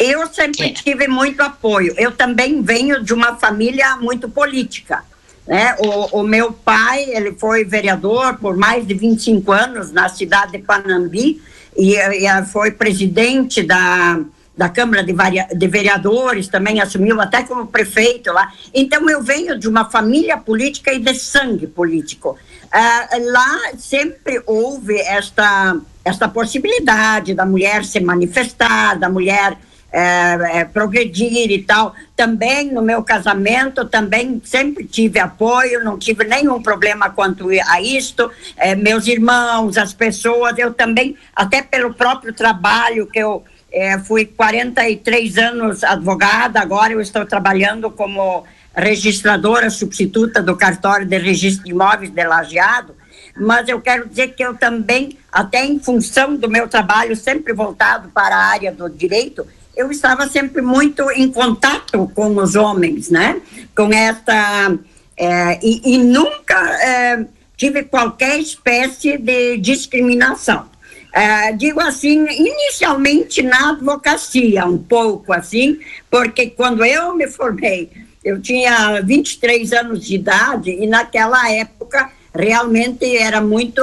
[0.00, 0.72] Eu sempre é.
[0.72, 1.94] tive muito apoio.
[1.98, 5.04] Eu também venho de uma família muito política.
[5.46, 5.76] Né?
[5.78, 10.58] O, o, meu pai, ele foi vereador por mais de 25 anos na cidade de
[10.58, 11.42] Panambi
[11.76, 14.20] e, e foi presidente da,
[14.56, 15.12] da Câmara de,
[15.54, 18.50] de, Vereadores, também assumiu até como prefeito lá.
[18.72, 22.38] Então, eu venho de uma família política e de sangue político.
[22.66, 29.58] Uh, lá sempre houve esta, esta possibilidade da mulher se manifestar, da mulher
[29.92, 31.94] é, é, progredir e tal.
[32.16, 38.30] Também no meu casamento, também sempre tive apoio, não tive nenhum problema quanto a isto.
[38.56, 44.24] É, meus irmãos, as pessoas, eu também, até pelo próprio trabalho que eu é, fui
[44.24, 51.70] 43 anos advogada, agora eu estou trabalhando como registradora substituta do cartório de registro de
[51.70, 52.94] imóveis de Lajeado,
[53.36, 58.08] mas eu quero dizer que eu também, até em função do meu trabalho sempre voltado
[58.10, 59.46] para a área do direito,
[59.80, 63.40] eu estava sempre muito em contato com os homens, né?
[63.74, 64.78] Com esta
[65.16, 70.68] é, e, e, nunca é, tive qualquer espécie de discriminação.
[71.12, 77.90] É, digo assim, inicialmente na advocacia, um pouco assim, porque quando eu me formei,
[78.22, 83.82] eu tinha 23 anos de idade e naquela época realmente era muito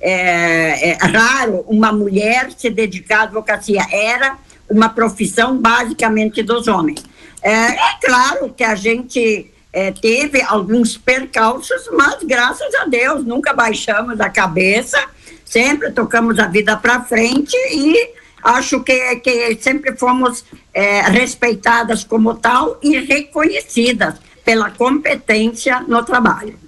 [0.00, 3.82] é, é, raro uma mulher se dedicar à advocacia.
[3.90, 4.38] Era
[4.72, 7.04] uma profissão basicamente dos homens.
[7.42, 13.52] É, é claro que a gente é, teve alguns percalços, mas graças a Deus nunca
[13.52, 14.98] baixamos a cabeça,
[15.44, 18.10] sempre tocamos a vida para frente e
[18.42, 26.58] acho que, que sempre fomos é, respeitadas como tal e reconhecidas pela competência no trabalho.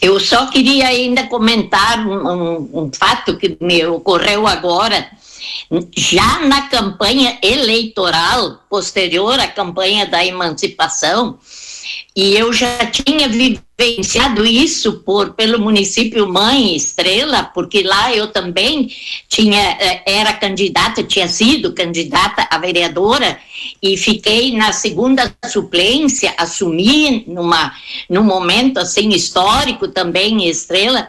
[0.00, 5.10] Eu só queria ainda comentar um, um, fato que me ocorreu agora.
[5.96, 11.38] Já na campanha eleitoral, posterior à campanha da emancipação,
[12.18, 18.90] e eu já tinha vivenciado isso por pelo município Mãe Estrela, porque lá eu também
[19.28, 23.38] tinha eh, era candidata, tinha sido candidata a vereadora
[23.80, 27.72] e fiquei na segunda suplência, assumi numa
[28.10, 31.06] num momento assim histórico também em Estrela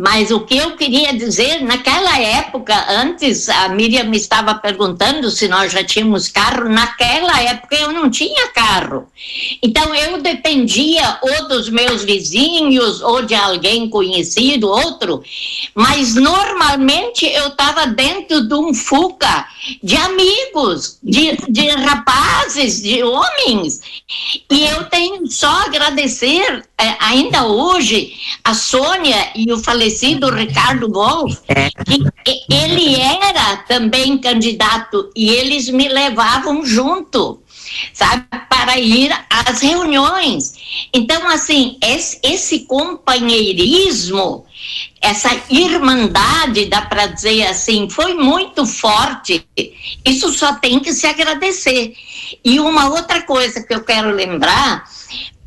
[0.00, 5.46] mas o que eu queria dizer, naquela época, antes a Miriam me estava perguntando se
[5.46, 9.06] nós já tínhamos carro, naquela época eu não tinha carro.
[9.62, 15.22] Então eu dependia ou dos meus vizinhos ou de alguém conhecido, outro,
[15.74, 19.46] mas normalmente eu estava dentro de um fuga
[19.82, 23.80] de amigos, de, de rapazes, de homens.
[24.50, 26.64] E eu tenho só agradecer
[26.98, 28.12] ainda hoje
[28.44, 31.38] a Sônia e o falecido Ricardo Wolff,
[32.24, 37.42] que ele era também candidato e eles me levavam junto.
[37.92, 40.54] sabe, para ir às reuniões.
[40.92, 44.44] Então, assim, esse, esse companheirismo,
[45.00, 49.46] essa irmandade, dá para dizer assim, foi muito forte.
[50.04, 51.94] Isso só tem que se agradecer.
[52.44, 54.84] E uma outra coisa que eu quero lembrar,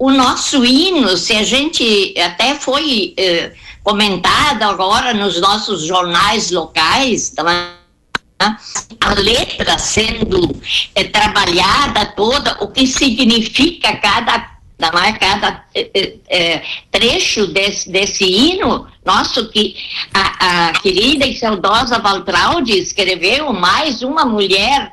[0.03, 7.29] o nosso hino, se a gente até foi eh, comentado agora nos nossos jornais locais,
[7.29, 7.77] tá?
[8.99, 10.53] a letra sendo
[10.93, 14.45] é, trabalhada toda, o que significa cada,
[15.07, 15.13] é?
[15.13, 19.73] cada é, é, trecho desse, desse hino, nosso que
[20.13, 24.91] a, a querida e saudosa Valtraude escreveu, mais uma mulher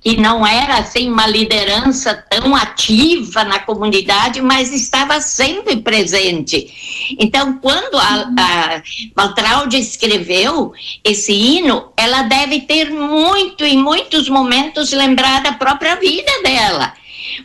[0.00, 7.16] que não era assim uma liderança tão ativa na comunidade, mas estava sempre presente.
[7.18, 8.82] Então, quando a, a
[9.14, 10.72] Valtraude escreveu
[11.04, 16.94] esse hino, ela deve ter muito, em muitos momentos, lembrado a própria vida dela.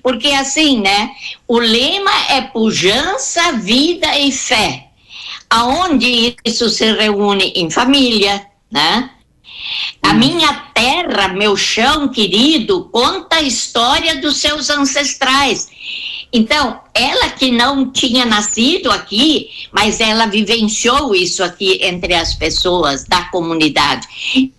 [0.04, 1.12] Porque assim, né?
[1.48, 4.88] O lema é pujança, vida e fé.
[5.50, 9.12] Aonde isso se reúne em família, né?
[10.02, 15.68] A minha terra, meu chão querido, conta a história dos seus ancestrais.
[16.32, 23.06] Então, ela que não tinha nascido aqui, mas ela vivenciou isso aqui entre as pessoas
[23.06, 24.08] da comunidade.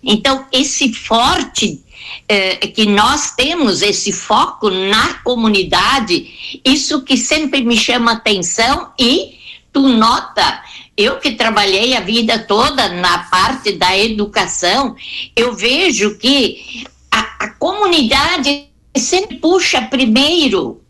[0.03, 1.83] Então, esse forte
[2.27, 9.37] eh, que nós temos, esse foco na comunidade, isso que sempre me chama atenção e
[9.71, 10.63] tu nota
[10.99, 14.97] eu que trabalhei a vida toda na parte da educação,
[15.33, 18.65] eu vejo que a, a comunidade
[18.97, 20.81] sempre puxa primeiro,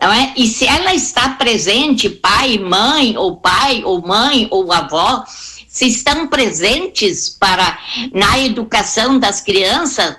[0.00, 0.32] é?
[0.40, 6.28] E se ela está presente, pai, mãe, ou pai, ou mãe, ou avó, se estão
[6.28, 7.78] presentes para
[8.12, 10.16] na educação das crianças,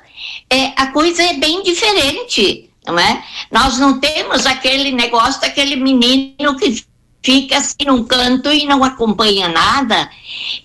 [0.50, 3.24] é, a coisa é bem diferente, não é?
[3.50, 6.84] Nós não temos aquele negócio daquele menino que
[7.22, 10.10] fica assim num canto e não acompanha nada.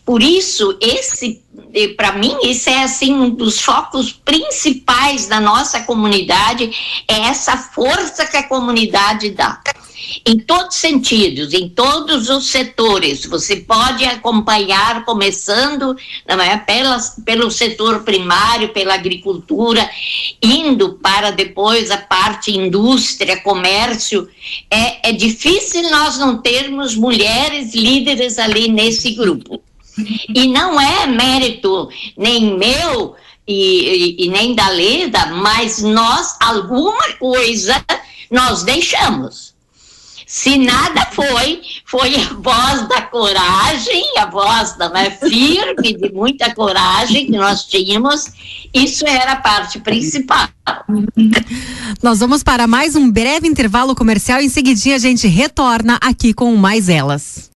[0.04, 1.42] Por isso, esse,
[1.96, 6.70] para mim, esse é assim um dos focos principais da nossa comunidade,
[7.08, 9.60] é essa força que a comunidade dá
[10.26, 13.26] em todos os sentidos, em todos os setores.
[13.26, 16.56] Você pode acompanhar, começando é,
[17.24, 19.88] pelo setor primário, pela agricultura,
[20.42, 24.28] indo para depois a parte indústria, comércio.
[24.70, 29.62] É, é difícil nós não termos mulheres líderes ali nesse grupo.
[30.34, 33.14] E não é mérito nem meu
[33.46, 37.84] e, e, e nem da Leda, mas nós, alguma coisa,
[38.30, 39.53] nós deixamos.
[40.26, 46.54] Se nada foi, foi a voz da coragem, a voz da né, firme, de muita
[46.54, 48.26] coragem que nós tínhamos.
[48.72, 50.48] Isso era a parte principal.
[52.02, 54.40] Nós vamos para mais um breve intervalo comercial.
[54.40, 57.53] Em seguidinha a gente retorna aqui com mais elas.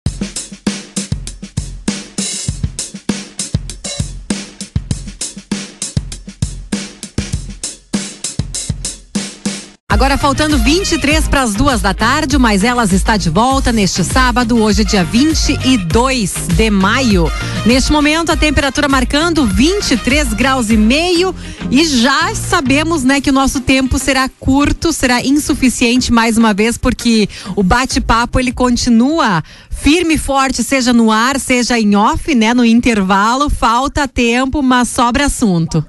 [9.95, 14.61] Agora faltando 23 para as duas da tarde, mas elas está de volta neste sábado,
[14.61, 17.31] hoje dia 22 de maio.
[17.65, 21.33] Neste momento a temperatura marcando 23 graus e meio
[21.71, 26.77] e já sabemos, né, que o nosso tempo será curto, será insuficiente mais uma vez
[26.77, 32.53] porque o bate-papo ele continua firme e forte, seja no ar, seja em off, né,
[32.53, 35.85] no intervalo, falta tempo, mas sobra assunto.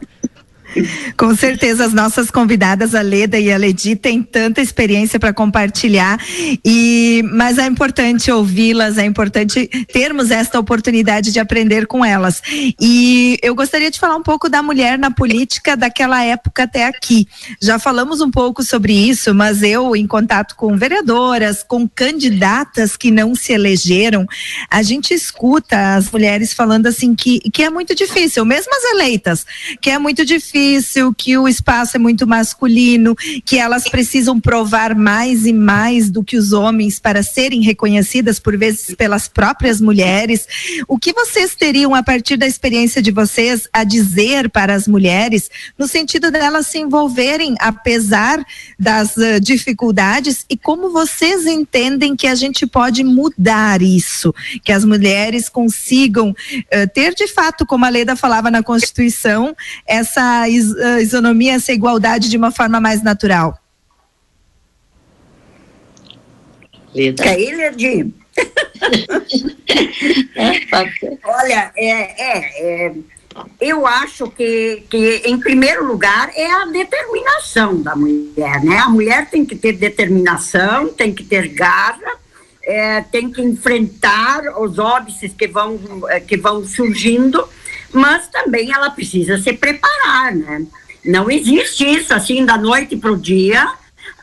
[1.17, 6.19] Com certeza as nossas convidadas, a Leda e a Ledi, têm tanta experiência para compartilhar
[6.65, 12.43] e mas é importante ouvi-las, é importante termos esta oportunidade de aprender com elas.
[12.81, 17.27] E eu gostaria de falar um pouco da mulher na política daquela época até aqui.
[17.61, 23.11] Já falamos um pouco sobre isso, mas eu em contato com vereadoras, com candidatas que
[23.11, 24.27] não se elegeram,
[24.71, 29.47] a gente escuta as mulheres falando assim que que é muito difícil, mesmo as eleitas,
[29.81, 34.95] que é muito difícil difícil, que o espaço é muito masculino, que elas precisam provar
[34.95, 40.47] mais e mais do que os homens para serem reconhecidas por vezes pelas próprias mulheres.
[40.89, 45.51] O que vocês teriam a partir da experiência de vocês a dizer para as mulheres
[45.79, 48.45] no sentido delas se envolverem apesar
[48.79, 54.85] das uh, dificuldades e como vocês entendem que a gente pode mudar isso, que as
[54.85, 59.55] mulheres consigam uh, ter de fato, como a Leda falava na Constituição,
[59.87, 63.59] essa is, isonomia, essa igualdade de uma forma mais natural?
[66.95, 67.25] Lida.
[67.25, 68.13] Ledir?
[71.25, 72.95] Olha, é, é, é,
[73.61, 78.79] eu acho que, que, em primeiro lugar, é a determinação da mulher, né?
[78.79, 82.17] A mulher tem que ter determinação, tem que ter garra,
[82.63, 85.79] é, tem que enfrentar os óbices que vão,
[86.09, 87.47] é, que vão surgindo,
[87.97, 90.67] mas também ela precisa se preparar, né?
[91.05, 93.73] Não existe isso assim da noite para o dia.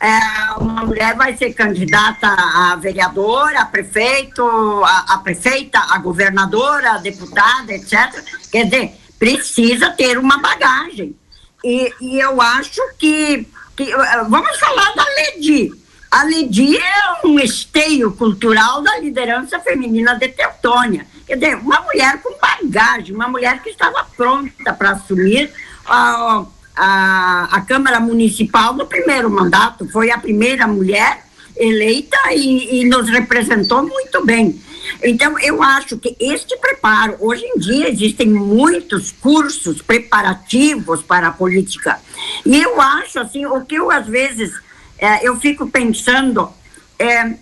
[0.00, 0.18] É,
[0.58, 4.42] uma mulher vai ser candidata a vereadora, a prefeito,
[4.84, 8.22] a, a prefeita, a governadora, a deputada, etc.
[8.52, 11.16] Quer dizer, precisa ter uma bagagem.
[11.64, 13.46] E, e eu acho que,
[13.76, 13.90] que.
[14.28, 15.72] Vamos falar da Ledi.
[16.10, 21.06] A Ledi é um esteio cultural da liderança feminina de Teutônia.
[21.26, 25.50] Quer dizer, uma mulher com bagagem, uma mulher que estava pronta para assumir
[25.86, 26.44] a,
[26.76, 29.88] a, a Câmara Municipal no primeiro mandato.
[29.88, 31.24] Foi a primeira mulher
[31.56, 34.60] eleita e, e nos representou muito bem.
[35.02, 41.32] Então, eu acho que este preparo, hoje em dia existem muitos cursos preparativos para a
[41.32, 42.00] política.
[42.44, 44.52] E eu acho, assim, o que eu às vezes
[44.98, 46.50] é, eu fico pensando
[46.98, 47.34] é,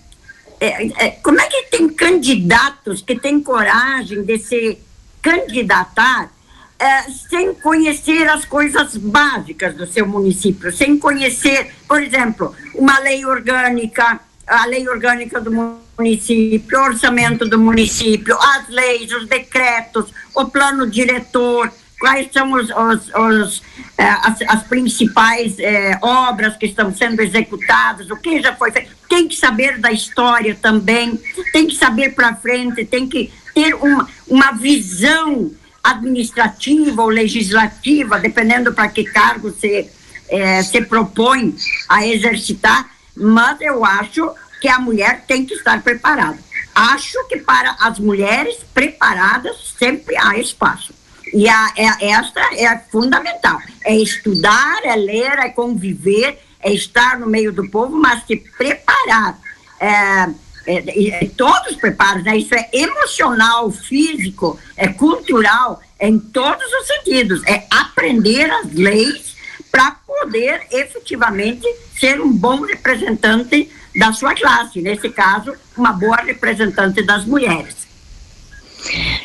[0.64, 4.78] é, é, como é que tem candidatos que têm coragem de se
[5.20, 6.30] candidatar
[6.78, 13.26] é, sem conhecer as coisas básicas do seu município, sem conhecer, por exemplo, uma lei
[13.26, 15.50] orgânica, a lei orgânica do
[15.98, 21.72] município, o orçamento do município, as leis, os decretos, o plano diretor,
[22.02, 23.62] quais são os, os, os
[23.96, 28.90] eh, as, as, principais eh, obras que estão sendo executadas, o que já foi feito.
[29.08, 31.16] Tem que saber da história também,
[31.52, 38.72] tem que saber para frente, tem que ter uma, uma visão administrativa ou legislativa, dependendo
[38.72, 39.88] para que cargo se,
[40.28, 41.54] eh, se propõe
[41.88, 44.28] a exercitar, mas eu acho
[44.60, 46.38] que a mulher tem que estar preparada.
[46.74, 50.92] Acho que para as mulheres preparadas sempre há espaço.
[51.32, 53.58] E a, é, esta é fundamental.
[53.84, 59.38] É estudar, é ler, é conviver, é estar no meio do povo, mas se preparar.
[59.80, 60.28] É,
[60.64, 62.36] é, é, todos os preparos, né?
[62.36, 67.42] Isso é emocional, físico, é cultural, é em todos os sentidos.
[67.46, 69.34] É aprender as leis
[69.70, 71.66] para poder efetivamente
[71.98, 77.91] ser um bom representante da sua classe, nesse caso, uma boa representante das mulheres.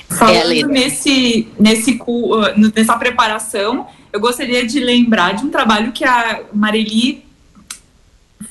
[0.10, 6.04] Falando é, nesse, nesse, uh, nessa preparação, eu gostaria de lembrar de um trabalho que
[6.04, 7.26] a Marili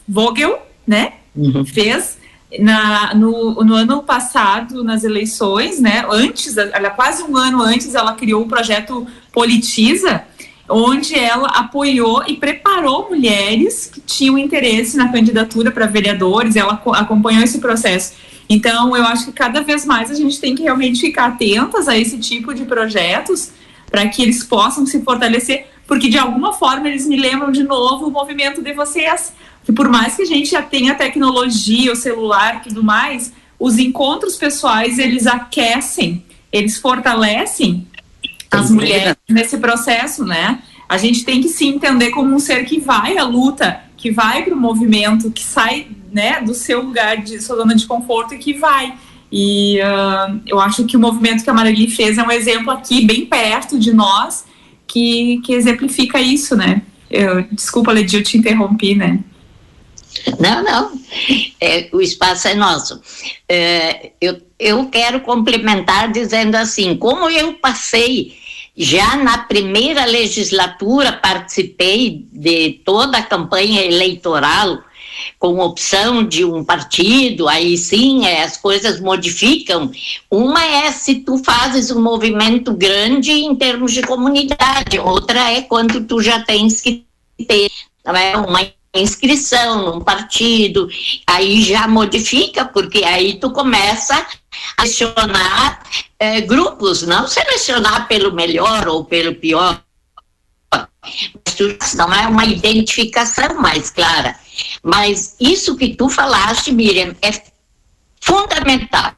[0.08, 1.64] Vogel, né, uhum.
[1.64, 2.18] fez
[2.60, 8.14] na, no, no, ano passado, nas eleições, né, antes, ela, quase um ano antes, ela
[8.14, 10.22] criou o projeto Politiza,
[10.68, 17.42] onde ela apoiou e preparou mulheres que tinham interesse na candidatura para vereadores, ela acompanhou
[17.42, 18.14] esse processo.
[18.48, 21.96] Então, eu acho que cada vez mais a gente tem que realmente ficar atentas a
[21.96, 23.50] esse tipo de projetos
[23.90, 28.06] para que eles possam se fortalecer, porque de alguma forma eles me lembram de novo
[28.06, 29.32] o movimento de vocês,
[29.64, 33.78] que por mais que a gente já tenha tecnologia, o celular e tudo mais, os
[33.78, 37.86] encontros pessoais eles aquecem, eles fortalecem
[38.50, 40.62] as mulheres nesse processo, né?
[40.88, 44.44] A gente tem que se entender como um ser que vai à luta, que vai
[44.44, 48.38] para o movimento, que sai né, do seu lugar de sua zona de conforto e
[48.38, 48.94] que vai.
[49.30, 53.04] E uh, eu acho que o movimento que a Marili fez é um exemplo aqui,
[53.04, 54.44] bem perto de nós,
[54.86, 56.82] que, que exemplifica isso, né?
[57.10, 59.20] Eu, desculpa, Ledi, eu te interrompi, né?
[60.38, 61.00] Não, não.
[61.60, 63.00] É, o espaço é nosso.
[63.48, 68.36] É, eu, eu quero complementar dizendo assim: como eu passei
[68.76, 74.82] já na primeira legislatura, participei de toda a campanha eleitoral
[75.38, 79.90] com opção de um partido, aí sim é, as coisas modificam.
[80.30, 86.04] Uma é se tu fazes um movimento grande em termos de comunidade, outra é quando
[86.04, 87.04] tu já tens que
[87.46, 87.70] ter
[88.04, 88.60] é, uma
[88.94, 90.88] inscrição num partido,
[91.26, 94.26] aí já modifica, porque aí tu começa
[94.76, 95.82] a selecionar
[96.18, 99.82] é, grupos, não selecionar pelo melhor ou pelo pior,
[101.96, 104.36] não é uma identificação mais clara.
[104.82, 107.30] Mas isso que tu falaste, Miriam, é
[108.20, 109.12] fundamental.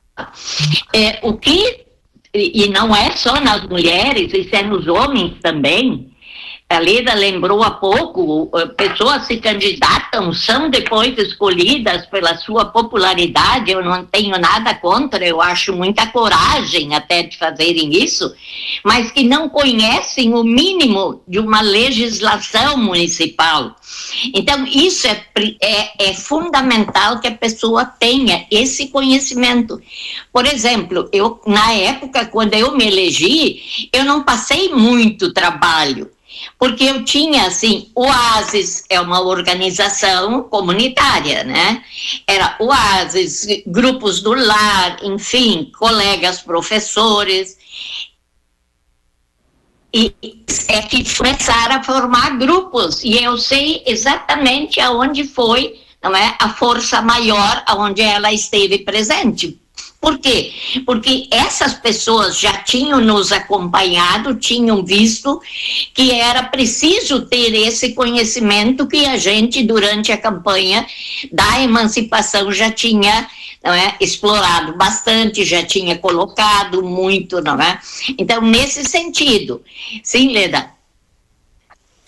[0.92, 1.86] É, o que,
[2.34, 6.12] e não é só nas mulheres, isso é nos homens também,
[6.70, 13.70] a Leda lembrou há pouco, eh, pessoas se candidatam, são depois escolhidas pela sua popularidade,
[13.70, 18.30] eu não tenho nada contra, eu acho muita coragem até de fazerem isso,
[18.84, 23.74] mas que não conhecem o mínimo de uma legislação municipal.
[24.34, 25.24] Então, isso é,
[25.62, 29.80] é, é fundamental que a pessoa tenha esse conhecimento.
[30.30, 36.10] Por exemplo, eu, na época, quando eu me elegi, eu não passei muito trabalho
[36.58, 38.06] porque eu tinha assim, o
[38.88, 41.82] é uma organização comunitária, né?
[42.26, 42.68] Era o
[43.66, 47.56] grupos do lar, enfim, colegas professores.
[49.92, 50.14] E
[50.68, 56.50] é que começaram a formar grupos, e eu sei exatamente aonde foi, não é, a
[56.50, 59.58] força maior aonde ela esteve presente
[60.00, 60.52] por quê?
[60.86, 65.40] Porque essas pessoas já tinham nos acompanhado, tinham visto
[65.92, 70.86] que era preciso ter esse conhecimento que a gente, durante a campanha
[71.32, 73.28] da emancipação, já tinha
[73.64, 77.80] é, explorado bastante, já tinha colocado muito, não é?
[78.16, 79.62] Então, nesse sentido,
[80.02, 80.70] sim, Leda.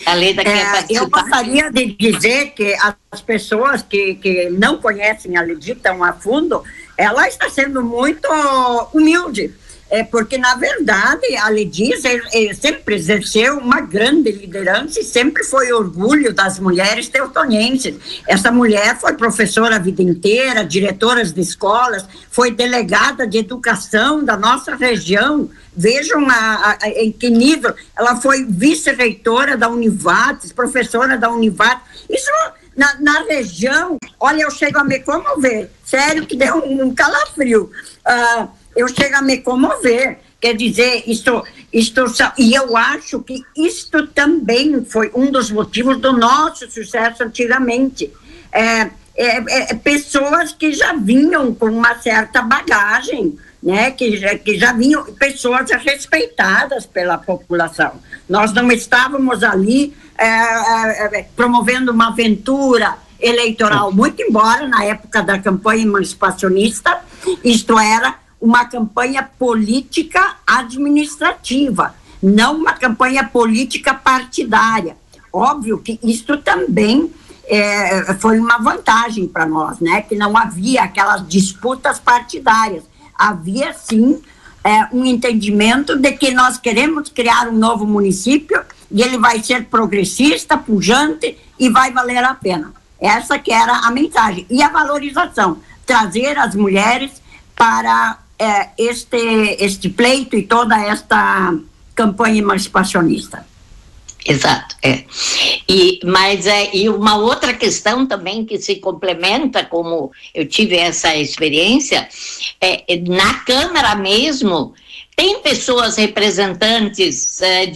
[0.06, 1.02] A Leda quer é, participar?
[1.02, 2.74] Eu gostaria de dizer que
[3.10, 6.62] as pessoas que, que não conhecem a Ledi tão a fundo,
[7.00, 8.28] ela está sendo muito
[8.92, 9.54] humilde,
[9.88, 12.02] é porque, na verdade, a Lediz
[12.60, 17.96] sempre exerceu uma grande liderança e sempre foi orgulho das mulheres teutonenses.
[18.28, 24.36] Essa mulher foi professora a vida inteira, diretora de escolas, foi delegada de educação da
[24.36, 25.50] nossa região.
[25.76, 27.74] Vejam a, a, em que nível.
[27.98, 31.82] Ela foi vice-reitora da Univates, professora da Univates.
[32.08, 32.30] Isso
[32.80, 35.70] na, na, região, olha, eu chego a me comover.
[35.84, 37.70] Sério que deu um, um calafrio.
[38.06, 40.18] Uh, eu chego a me comover.
[40.40, 42.06] Quer dizer, isto, isto,
[42.38, 48.10] e eu acho que isto também foi um dos motivos do nosso sucesso antigamente.
[48.50, 54.58] É, é, é, pessoas que já vinham com uma certa bagagem, né, que, já, que
[54.58, 58.00] já vinham, pessoas respeitadas pela população.
[58.26, 65.22] Nós não estávamos ali é, é, é, promovendo uma aventura eleitoral, muito embora na época
[65.22, 67.00] da campanha emancipacionista,
[67.42, 74.94] isto era uma campanha política administrativa, não uma campanha política partidária.
[75.32, 77.10] Óbvio que isso também
[77.46, 80.02] é, foi uma vantagem para nós, né?
[80.02, 82.84] Que não havia aquelas disputas partidárias.
[83.14, 84.20] Havia sim
[84.62, 89.66] é, um entendimento de que nós queremos criar um novo município e ele vai ser
[89.66, 92.72] progressista, pujante e vai valer a pena.
[93.00, 94.46] Essa que era a mensagem.
[94.50, 97.22] E a valorização, trazer as mulheres
[97.54, 101.54] para é, este, este pleito e toda esta
[101.94, 103.46] campanha emancipacionista.
[104.26, 105.04] Exato, é.
[105.68, 111.16] E, mas é, e uma outra questão também que se complementa, como eu tive essa
[111.16, 112.06] experiência,
[112.60, 114.74] é, na Câmara mesmo,
[115.16, 117.72] tem pessoas representantes é,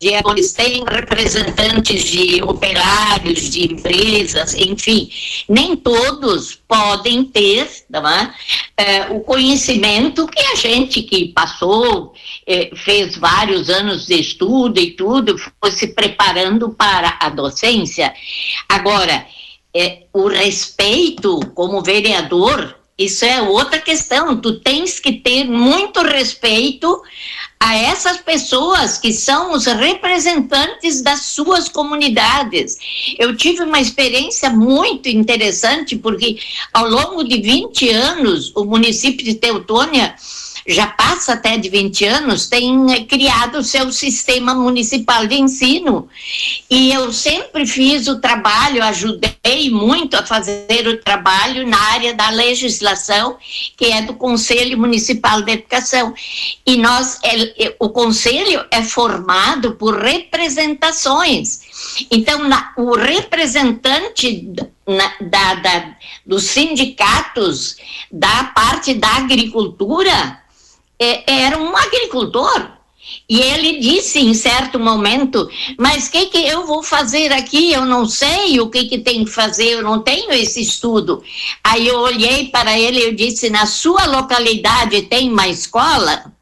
[0.00, 5.10] eles têm representantes de operários, de empresas, enfim,
[5.48, 7.68] nem todos podem ter
[8.76, 8.84] é?
[8.84, 12.12] é o conhecimento que a gente que passou,
[12.46, 18.14] é, fez vários anos de estudo e tudo, foi se preparando para a docência.
[18.68, 19.26] Agora,
[19.74, 24.40] é, o respeito como vereador isso é outra questão.
[24.40, 27.00] Tu tens que ter muito respeito
[27.60, 32.76] a essas pessoas que são os representantes das suas comunidades.
[33.18, 36.38] Eu tive uma experiência muito interessante, porque
[36.72, 40.14] ao longo de 20 anos, o município de Teutônia
[40.68, 46.08] já passa até de 20 anos, tem eh, criado o seu sistema municipal de ensino.
[46.68, 52.28] E eu sempre fiz o trabalho, ajudei muito a fazer o trabalho na área da
[52.28, 53.38] legislação,
[53.78, 56.12] que é do Conselho Municipal de Educação.
[56.66, 61.60] E nós, é, o conselho é formado por representações.
[62.10, 64.52] Então, na, o representante
[64.86, 65.96] na, da, da,
[66.26, 67.76] dos sindicatos
[68.12, 70.42] da parte da agricultura
[70.98, 72.78] é, era um agricultor.
[73.28, 77.72] E ele disse em certo momento: Mas o que, que eu vou fazer aqui?
[77.72, 81.22] Eu não sei o que, que tem que fazer, eu não tenho esse estudo.
[81.62, 86.32] Aí eu olhei para ele e disse: Na sua localidade tem uma escola?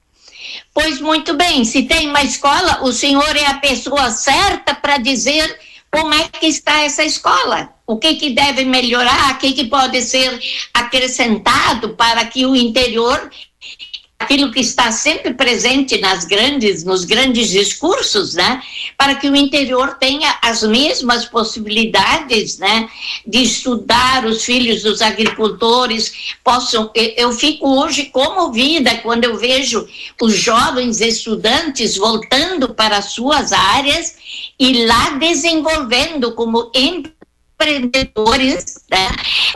[0.73, 5.59] Pois muito bem, se tem uma escola, o senhor é a pessoa certa para dizer
[5.91, 10.03] como é que está essa escola, o que, que deve melhorar, o que, que pode
[10.03, 10.39] ser
[10.75, 13.31] acrescentado para que o interior
[14.19, 18.63] aquilo que está sempre presente nas grandes, nos grandes discursos, né?
[18.97, 22.89] Para que o interior tenha as mesmas possibilidades, né?
[23.27, 26.91] De estudar os filhos dos agricultores possam.
[26.95, 29.87] Eu fico hoje comovida quando eu vejo
[30.21, 34.17] os jovens estudantes voltando para suas áreas
[34.59, 37.16] e lá desenvolvendo como empreendedores,
[38.91, 39.09] né?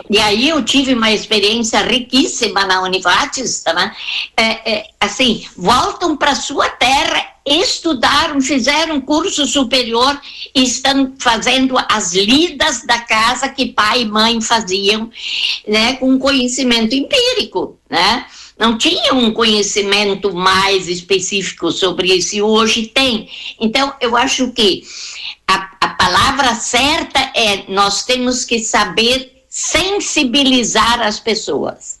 [0.09, 3.95] E aí eu tive uma experiência riquíssima na Univates, né?
[4.35, 10.19] É, é, assim, voltam para sua terra, estudaram, fizeram curso superior
[10.55, 15.09] e estão fazendo as lidas da casa que pai e mãe faziam,
[15.67, 15.93] né?
[15.93, 18.25] Com conhecimento empírico, né?
[18.61, 23.27] não tinha um conhecimento mais específico sobre isso, e hoje tem.
[23.59, 24.83] Então, eu acho que
[25.47, 31.99] a, a palavra certa é: nós temos que saber sensibilizar as pessoas.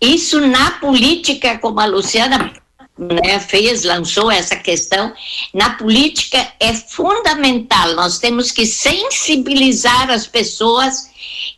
[0.00, 2.52] Isso na política, como a Luciana
[2.96, 5.12] né, fez, lançou essa questão,
[5.52, 7.94] na política é fundamental.
[7.94, 11.10] Nós temos que sensibilizar as pessoas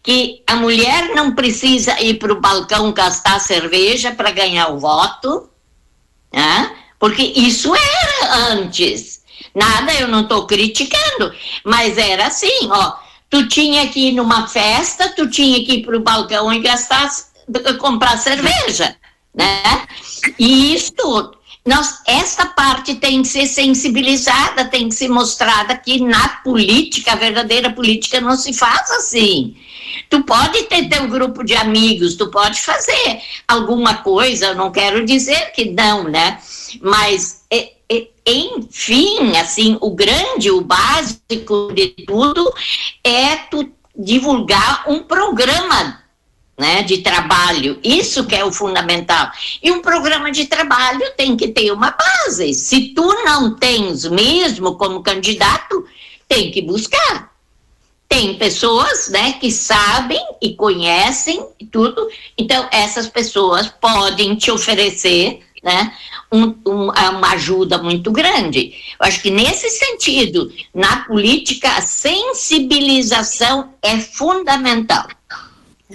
[0.03, 5.51] que a mulher não precisa ir para o balcão gastar cerveja para ganhar o voto,
[6.33, 6.75] né?
[6.99, 9.23] porque isso era antes.
[9.57, 11.33] Nada, eu não estou criticando,
[11.65, 12.93] mas era assim, ó.
[13.31, 17.11] Tu tinha que ir numa festa, tu tinha que ir para o balcão e gastar,
[17.79, 18.95] comprar cerveja,
[19.35, 19.87] né?
[20.39, 21.33] E isso
[21.65, 27.17] nós, esta parte tem que ser sensibilizada, tem que ser mostrada que na política, a
[27.17, 29.57] verdadeira política não se faz assim.
[30.11, 35.05] Tu pode ter teu grupo de amigos, tu pode fazer alguma coisa, eu não quero
[35.05, 36.39] dizer que não, né?
[36.83, 42.53] Mas, é, é, enfim, assim, o grande, o básico de tudo
[43.05, 46.03] é tu divulgar um programa
[46.59, 47.79] né, de trabalho.
[47.83, 49.31] Isso que é o fundamental.
[49.63, 52.55] E um programa de trabalho tem que ter uma base.
[52.55, 55.85] Se tu não tens mesmo como candidato,
[56.27, 57.35] tem que buscar.
[58.09, 62.09] Tem pessoas, né, que sabem e conhecem tudo.
[62.39, 65.93] Então essas pessoas podem te oferecer, né,
[66.31, 68.75] um, um, uma ajuda muito grande.
[68.99, 75.07] Eu acho que nesse sentido, na política, a sensibilização é fundamental.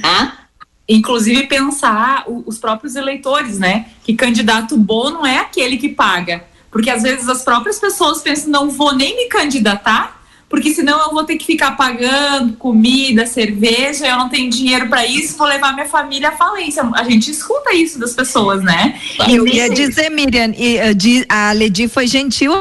[0.02, 0.42] Tá?
[0.88, 3.88] inclusive pensar os próprios eleitores, né?
[4.04, 6.44] Que candidato bom não é aquele que paga.
[6.70, 10.21] Porque às vezes as próprias pessoas pensam, não vou nem me candidatar,
[10.52, 15.08] porque senão eu vou ter que ficar pagando comida, cerveja, eu não tenho dinheiro para
[15.08, 16.84] isso, vou levar minha família à falência.
[16.94, 19.00] A gente escuta isso das pessoas, né?
[19.30, 20.94] Eu ia dizer, Miriam, eh,
[21.30, 22.52] a Ledi foi gentil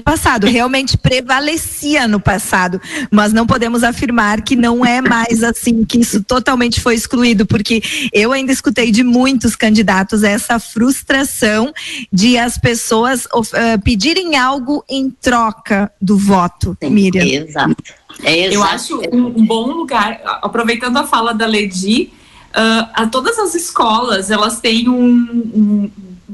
[0.00, 2.80] passado, realmente prevalecia no passado,
[3.10, 7.82] mas não podemos afirmar que não é mais assim, que isso totalmente foi excluído, porque
[8.12, 11.72] eu ainda escutei de muitos candidatos essa frustração
[12.12, 17.24] de as pessoas uh, pedirem algo em troca do voto, Sim, Miriam.
[17.24, 17.76] Exato.
[18.22, 22.10] É eu acho um, um, bom lugar, aproveitando a fala da Ledi,
[22.50, 25.06] uh, a todas as escolas, elas têm um,
[25.54, 25.90] um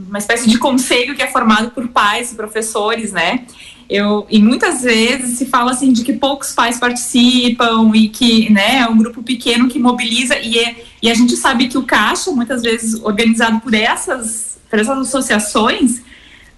[0.07, 3.45] uma espécie de conselho que é formado por pais e professores, né?
[3.89, 8.81] Eu, e muitas vezes se fala assim de que poucos pais participam e que né,
[8.81, 12.31] é um grupo pequeno que mobiliza e, é, e a gente sabe que o Caixa,
[12.31, 16.03] muitas vezes organizado por essas, por essas associações,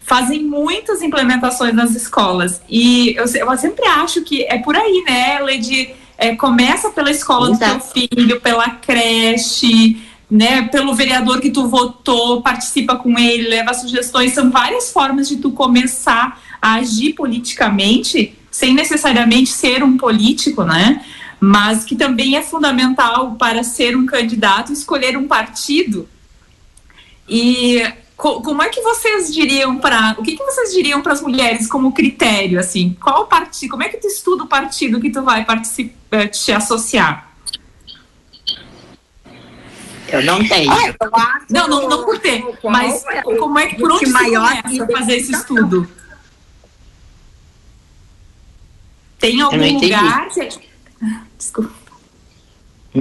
[0.00, 2.60] fazem muitas implementações nas escolas.
[2.68, 5.94] E eu, eu sempre acho que é por aí, né, Lady?
[6.18, 7.74] É, começa pela escola Exato.
[7.74, 9.96] do teu filho, pela creche,
[10.30, 15.38] né, pelo vereador que tu votou, participa com ele, leva sugestões, são várias formas de
[15.38, 21.04] tu começar a agir politicamente, sem necessariamente ser um político, né?
[21.40, 26.08] Mas que também é fundamental para ser um candidato, escolher um partido.
[27.28, 27.82] E
[28.16, 31.66] co como é que vocês diriam para, o que, que vocês diriam para as mulheres
[31.66, 32.96] como critério, assim?
[33.00, 37.29] Qual partido, como é que tu estuda o partido que tu vai participar, te associar?
[40.12, 40.70] Eu não tenho.
[40.70, 40.86] Ah,
[41.48, 44.78] eu não, não, não por ter, mas é como é que por onde maior você
[44.78, 45.88] começa a fazer esse estudo?
[49.18, 50.28] Tem algum lugar?
[51.36, 51.80] Desculpa.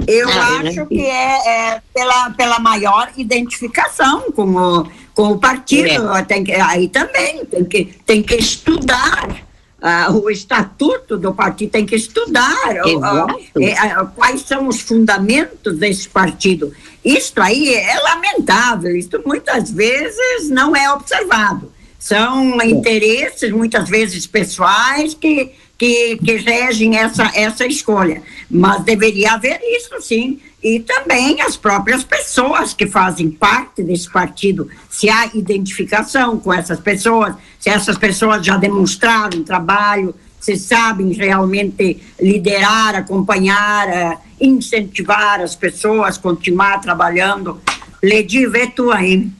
[0.06, 6.14] Eu acho que é, é, pela, pela maior identificação com o, com o partido.
[6.14, 6.22] É.
[6.22, 9.49] Tem que, aí também tem que, tem que estudar
[9.80, 16.06] Uh, o estatuto do partido tem que estudar uh, uh, quais são os fundamentos desse
[16.06, 16.70] partido.
[17.02, 21.72] Isto aí é lamentável, isto muitas vezes não é observado.
[21.98, 28.22] São interesses, muitas vezes pessoais, que, que, que regem essa, essa escolha.
[28.50, 30.38] Mas deveria haver isso, sim.
[30.62, 36.78] E também as próprias pessoas que fazem parte desse partido, se há identificação com essas
[36.78, 45.56] pessoas, se essas pessoas já demonstraram trabalho, se sabem realmente liderar, acompanhar, eh, incentivar as
[45.56, 47.58] pessoas, continuar trabalhando.
[48.02, 49.30] Ledi, vê tu aí.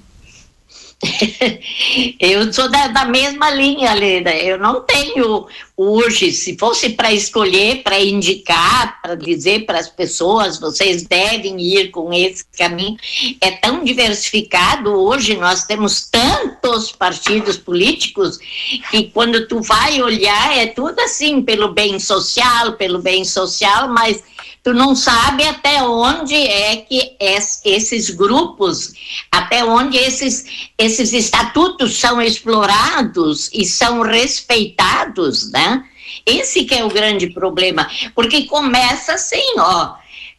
[2.20, 4.34] eu sou da, da, mesma linha, Leda.
[4.36, 10.59] Eu não tenho hoje, se fosse para escolher, para indicar, para dizer para as pessoas,
[10.59, 12.98] vocês devem ir com esse caminho.
[13.40, 18.38] É tão diversificado hoje, nós temos tantos partidos políticos
[18.90, 24.22] que quando tu vai olhar é tudo assim pelo bem social, pelo bem social, mas
[24.62, 27.16] tu não sabe até onde é que
[27.64, 28.92] esses grupos,
[29.30, 35.84] até onde esses, esses estatutos são explorados e são respeitados, né?
[36.26, 39.94] Esse que é o grande problema, porque começa assim, ó,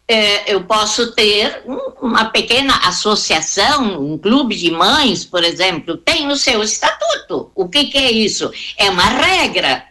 [0.07, 1.63] é, eu posso ter
[2.01, 7.51] uma pequena associação, um clube de mães, por exemplo, tem o seu estatuto.
[7.55, 8.51] O que, que é isso?
[8.77, 9.90] É uma regra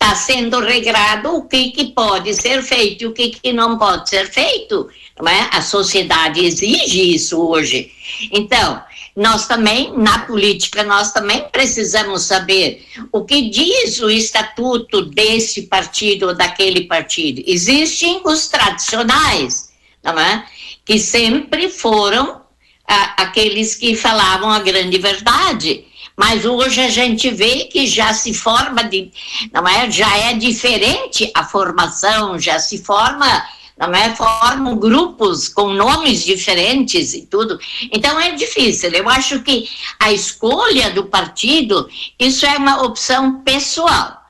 [0.00, 4.08] está sendo regrado o que, que pode ser feito e o que, que não pode
[4.08, 4.88] ser feito.
[5.20, 5.50] Não é?
[5.52, 7.90] A sociedade exige isso hoje.
[8.30, 8.80] Então,
[9.16, 16.28] nós também, na política, nós também precisamos saber o que diz o estatuto desse partido
[16.28, 17.42] ou daquele partido.
[17.44, 19.72] Existem os tradicionais,
[20.04, 20.46] não é?
[20.84, 22.40] Que sempre foram
[22.86, 25.84] ah, aqueles que falavam a grande verdade
[26.18, 29.08] mas hoje a gente vê que já se forma de,
[29.52, 29.88] não é?
[29.88, 33.46] Já é diferente a formação, já se forma,
[33.78, 34.12] não é?
[34.16, 37.56] Formam grupos com nomes diferentes e tudo.
[37.92, 38.90] Então é difícil.
[38.90, 41.88] Eu acho que a escolha do partido,
[42.18, 44.20] isso é uma opção pessoal.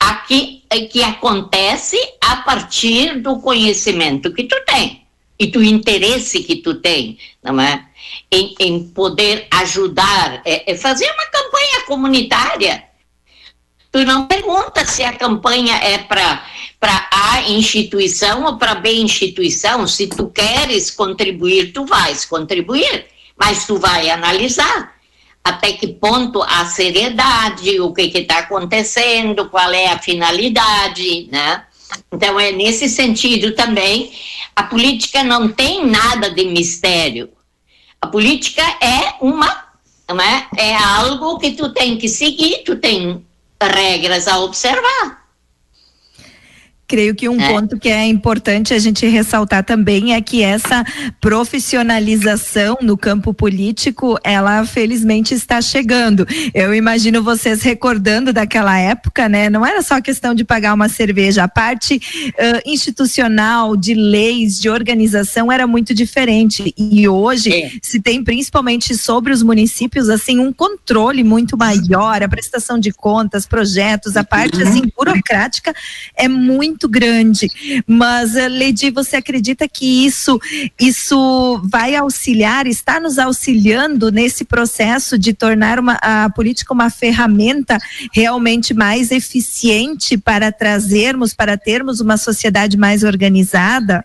[0.00, 5.02] Aqui que acontece a partir do conhecimento que tu tem
[5.38, 7.87] e do interesse que tu tem, não é?
[8.30, 12.84] Em, em poder ajudar, é, é fazer uma campanha comunitária.
[13.90, 16.42] Tu não pergunta se a campanha é para
[17.10, 19.86] A instituição ou para B instituição.
[19.86, 23.06] Se tu queres contribuir, tu vais contribuir,
[23.36, 24.98] mas tu vai analisar
[25.42, 31.64] até que ponto a seriedade, o que está acontecendo, qual é a finalidade, né?
[32.12, 34.12] Então, é nesse sentido também,
[34.54, 37.30] a política não tem nada de mistério.
[38.00, 39.64] A política é uma,
[40.14, 43.24] né, é algo que tu tem que seguir, tu tem
[43.60, 45.17] regras a observar.
[46.88, 47.48] Creio que um é.
[47.52, 50.82] ponto que é importante a gente ressaltar também é que essa
[51.20, 56.26] profissionalização no campo político, ela felizmente está chegando.
[56.54, 59.50] Eu imagino vocês recordando daquela época, né?
[59.50, 64.70] Não era só questão de pagar uma cerveja, a parte uh, institucional, de leis, de
[64.70, 66.74] organização era muito diferente.
[66.74, 67.70] E hoje é.
[67.82, 73.44] se tem principalmente sobre os municípios assim um controle muito maior, a prestação de contas,
[73.44, 74.92] projetos, a parte assim uhum.
[74.96, 75.74] burocrática
[76.16, 77.50] é muito muito grande.
[77.86, 80.40] Mas, eh, Lady, você acredita que isso,
[80.78, 87.78] isso vai auxiliar, está nos auxiliando nesse processo de tornar uma, a política uma ferramenta
[88.12, 94.04] realmente mais eficiente para trazermos, para termos uma sociedade mais organizada?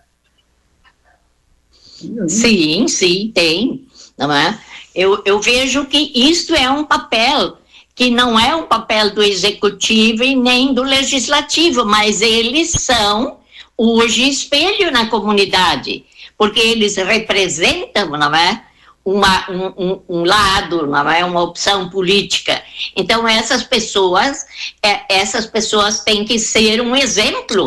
[2.26, 3.86] Sim, sim, tem,
[4.18, 4.58] não é?
[4.94, 7.58] Eu, eu vejo que isto é um papel
[7.94, 13.38] que não é um papel do executivo e nem do legislativo, mas eles são
[13.76, 16.04] hoje espelho na comunidade,
[16.36, 18.64] porque eles representam, não é?
[19.04, 22.62] Uma, um, um, lado, não é uma opção política.
[22.96, 24.46] Então essas pessoas,
[24.82, 27.64] é, essas pessoas têm que ser um exemplo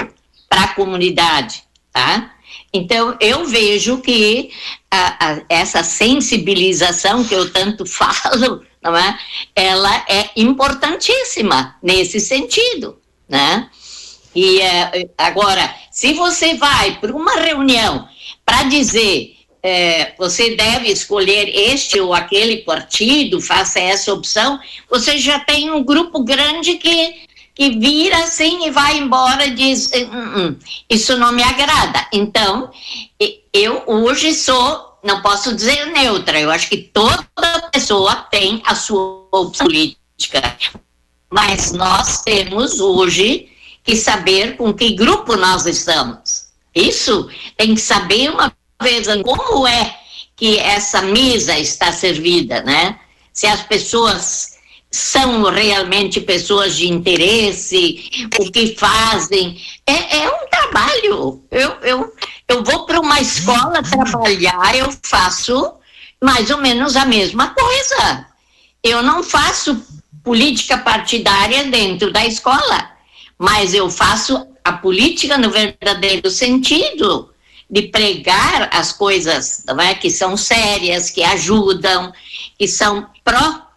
[0.49, 1.63] para a comunidade,
[1.93, 2.31] tá?
[2.73, 4.51] Então eu vejo que
[4.89, 8.65] a, a, essa sensibilização que eu tanto falo
[8.95, 9.17] é?
[9.55, 13.69] Ela é importantíssima nesse sentido, né?
[14.35, 18.07] E é, agora, se você vai para uma reunião
[18.45, 24.59] para dizer é, você deve escolher este ou aquele partido, faça essa opção,
[24.89, 27.27] você já tem um grupo grande que
[27.57, 30.55] que vira assim e vai embora e diz hum, hum,
[30.87, 32.07] isso não me agrada.
[32.13, 32.69] Então,
[33.51, 37.25] eu hoje sou não posso dizer neutra, eu acho que toda
[37.71, 40.57] pessoa tem a sua política,
[41.29, 43.49] mas nós temos hoje
[43.83, 46.47] que saber com que grupo nós estamos.
[46.75, 49.97] Isso tem que saber uma vez como é
[50.35, 52.99] que essa mesa está servida, né?
[53.33, 54.57] Se as pessoas
[54.91, 59.59] são realmente pessoas de interesse, o que fazem.
[59.85, 61.43] É, é um trabalho.
[61.51, 62.13] Eu, eu,
[62.47, 65.73] eu vou para uma escola trabalhar, eu faço
[66.21, 68.25] mais ou menos a mesma coisa.
[68.83, 69.83] Eu não faço
[70.23, 72.91] política partidária dentro da escola,
[73.37, 77.33] mas eu faço a política no verdadeiro sentido
[77.69, 82.13] de pregar as coisas é, que são sérias, que ajudam,
[82.57, 83.67] que são pró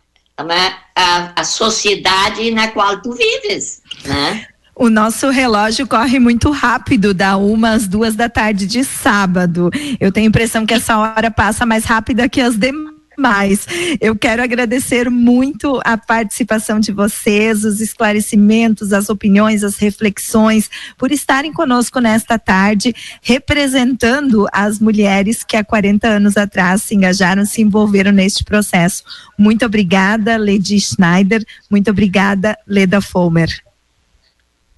[0.45, 4.47] né, a, a sociedade na qual tu vives, né?
[4.81, 9.68] O nosso relógio corre muito rápido, da uma às duas da tarde de sábado.
[10.01, 13.66] Eu tenho a impressão que essa hora passa mais rápida que as demais mais.
[14.01, 21.12] Eu quero agradecer muito a participação de vocês, os esclarecimentos, as opiniões, as reflexões, por
[21.12, 27.61] estarem conosco nesta tarde, representando as mulheres que há 40 anos atrás se engajaram, se
[27.61, 29.05] envolveram neste processo.
[29.37, 31.45] Muito obrigada, Lady Schneider.
[31.70, 33.51] Muito obrigada, Leda Fomer.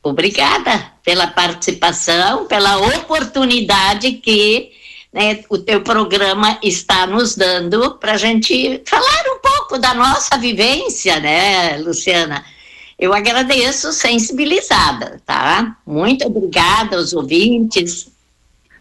[0.03, 4.72] Obrigada pela participação, pela oportunidade que
[5.12, 10.36] né, o teu programa está nos dando para a gente falar um pouco da nossa
[10.38, 12.44] vivência, né, Luciana?
[12.98, 15.76] Eu agradeço, sensibilizada, tá?
[15.86, 18.11] Muito obrigada aos ouvintes.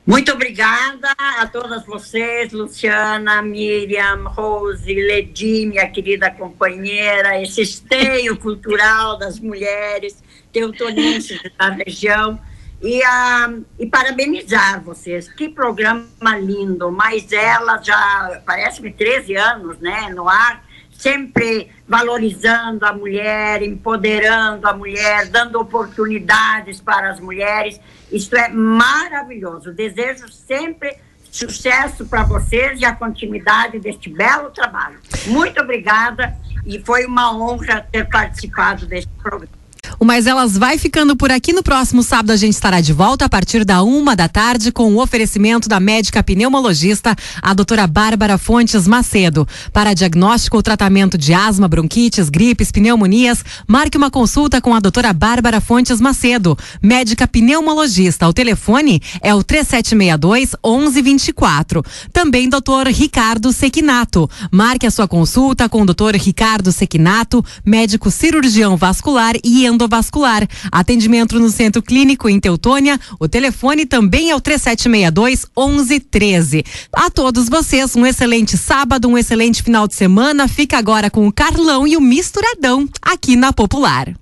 [0.06, 9.18] Muito obrigada a todas vocês, Luciana, Miriam, Rose, Ledi, minha querida companheira, esse esteio cultural
[9.20, 10.18] das mulheres
[10.52, 12.40] teutonenses da região
[12.82, 15.32] e, uh, e parabenizar vocês.
[15.32, 16.92] Que programa lindo.
[16.92, 24.74] Mas ela já, parece-me, 13 anos né, no ar, sempre valorizando a mulher, empoderando a
[24.74, 27.80] mulher, dando oportunidades para as mulheres.
[28.12, 29.72] Isso é maravilhoso.
[29.72, 30.98] Desejo sempre
[31.32, 35.00] sucesso para vocês e a continuidade deste belo trabalho.
[35.28, 39.61] Muito obrigada e foi uma honra ter participado deste programa.
[40.00, 41.54] O Mais Elas vai ficando por aqui.
[41.54, 44.94] No próximo sábado a gente estará de volta a partir da uma da tarde com
[44.94, 49.48] o oferecimento da médica pneumologista, a doutora Bárbara Fontes Macedo.
[49.72, 55.14] Para diagnóstico ou tratamento de asma, bronquites, gripes, pneumonias, marque uma consulta com a doutora
[55.14, 58.28] Bárbara Fontes Macedo, médica pneumologista.
[58.28, 61.84] O telefone é o 3762 1124.
[62.12, 64.30] Também doutor Ricardo Sequinato.
[64.52, 70.48] Marque a sua consulta com o doutor Ricardo Sequinato, médico cirurgião vascular e endovascular vascular.
[70.72, 73.00] Atendimento no Centro Clínico em Teutônia.
[73.20, 76.64] O telefone também é o 3762 1113.
[76.94, 80.48] A todos vocês, um excelente sábado, um excelente final de semana.
[80.48, 84.14] Fica agora com o Carlão e o Misturadão aqui na Popular.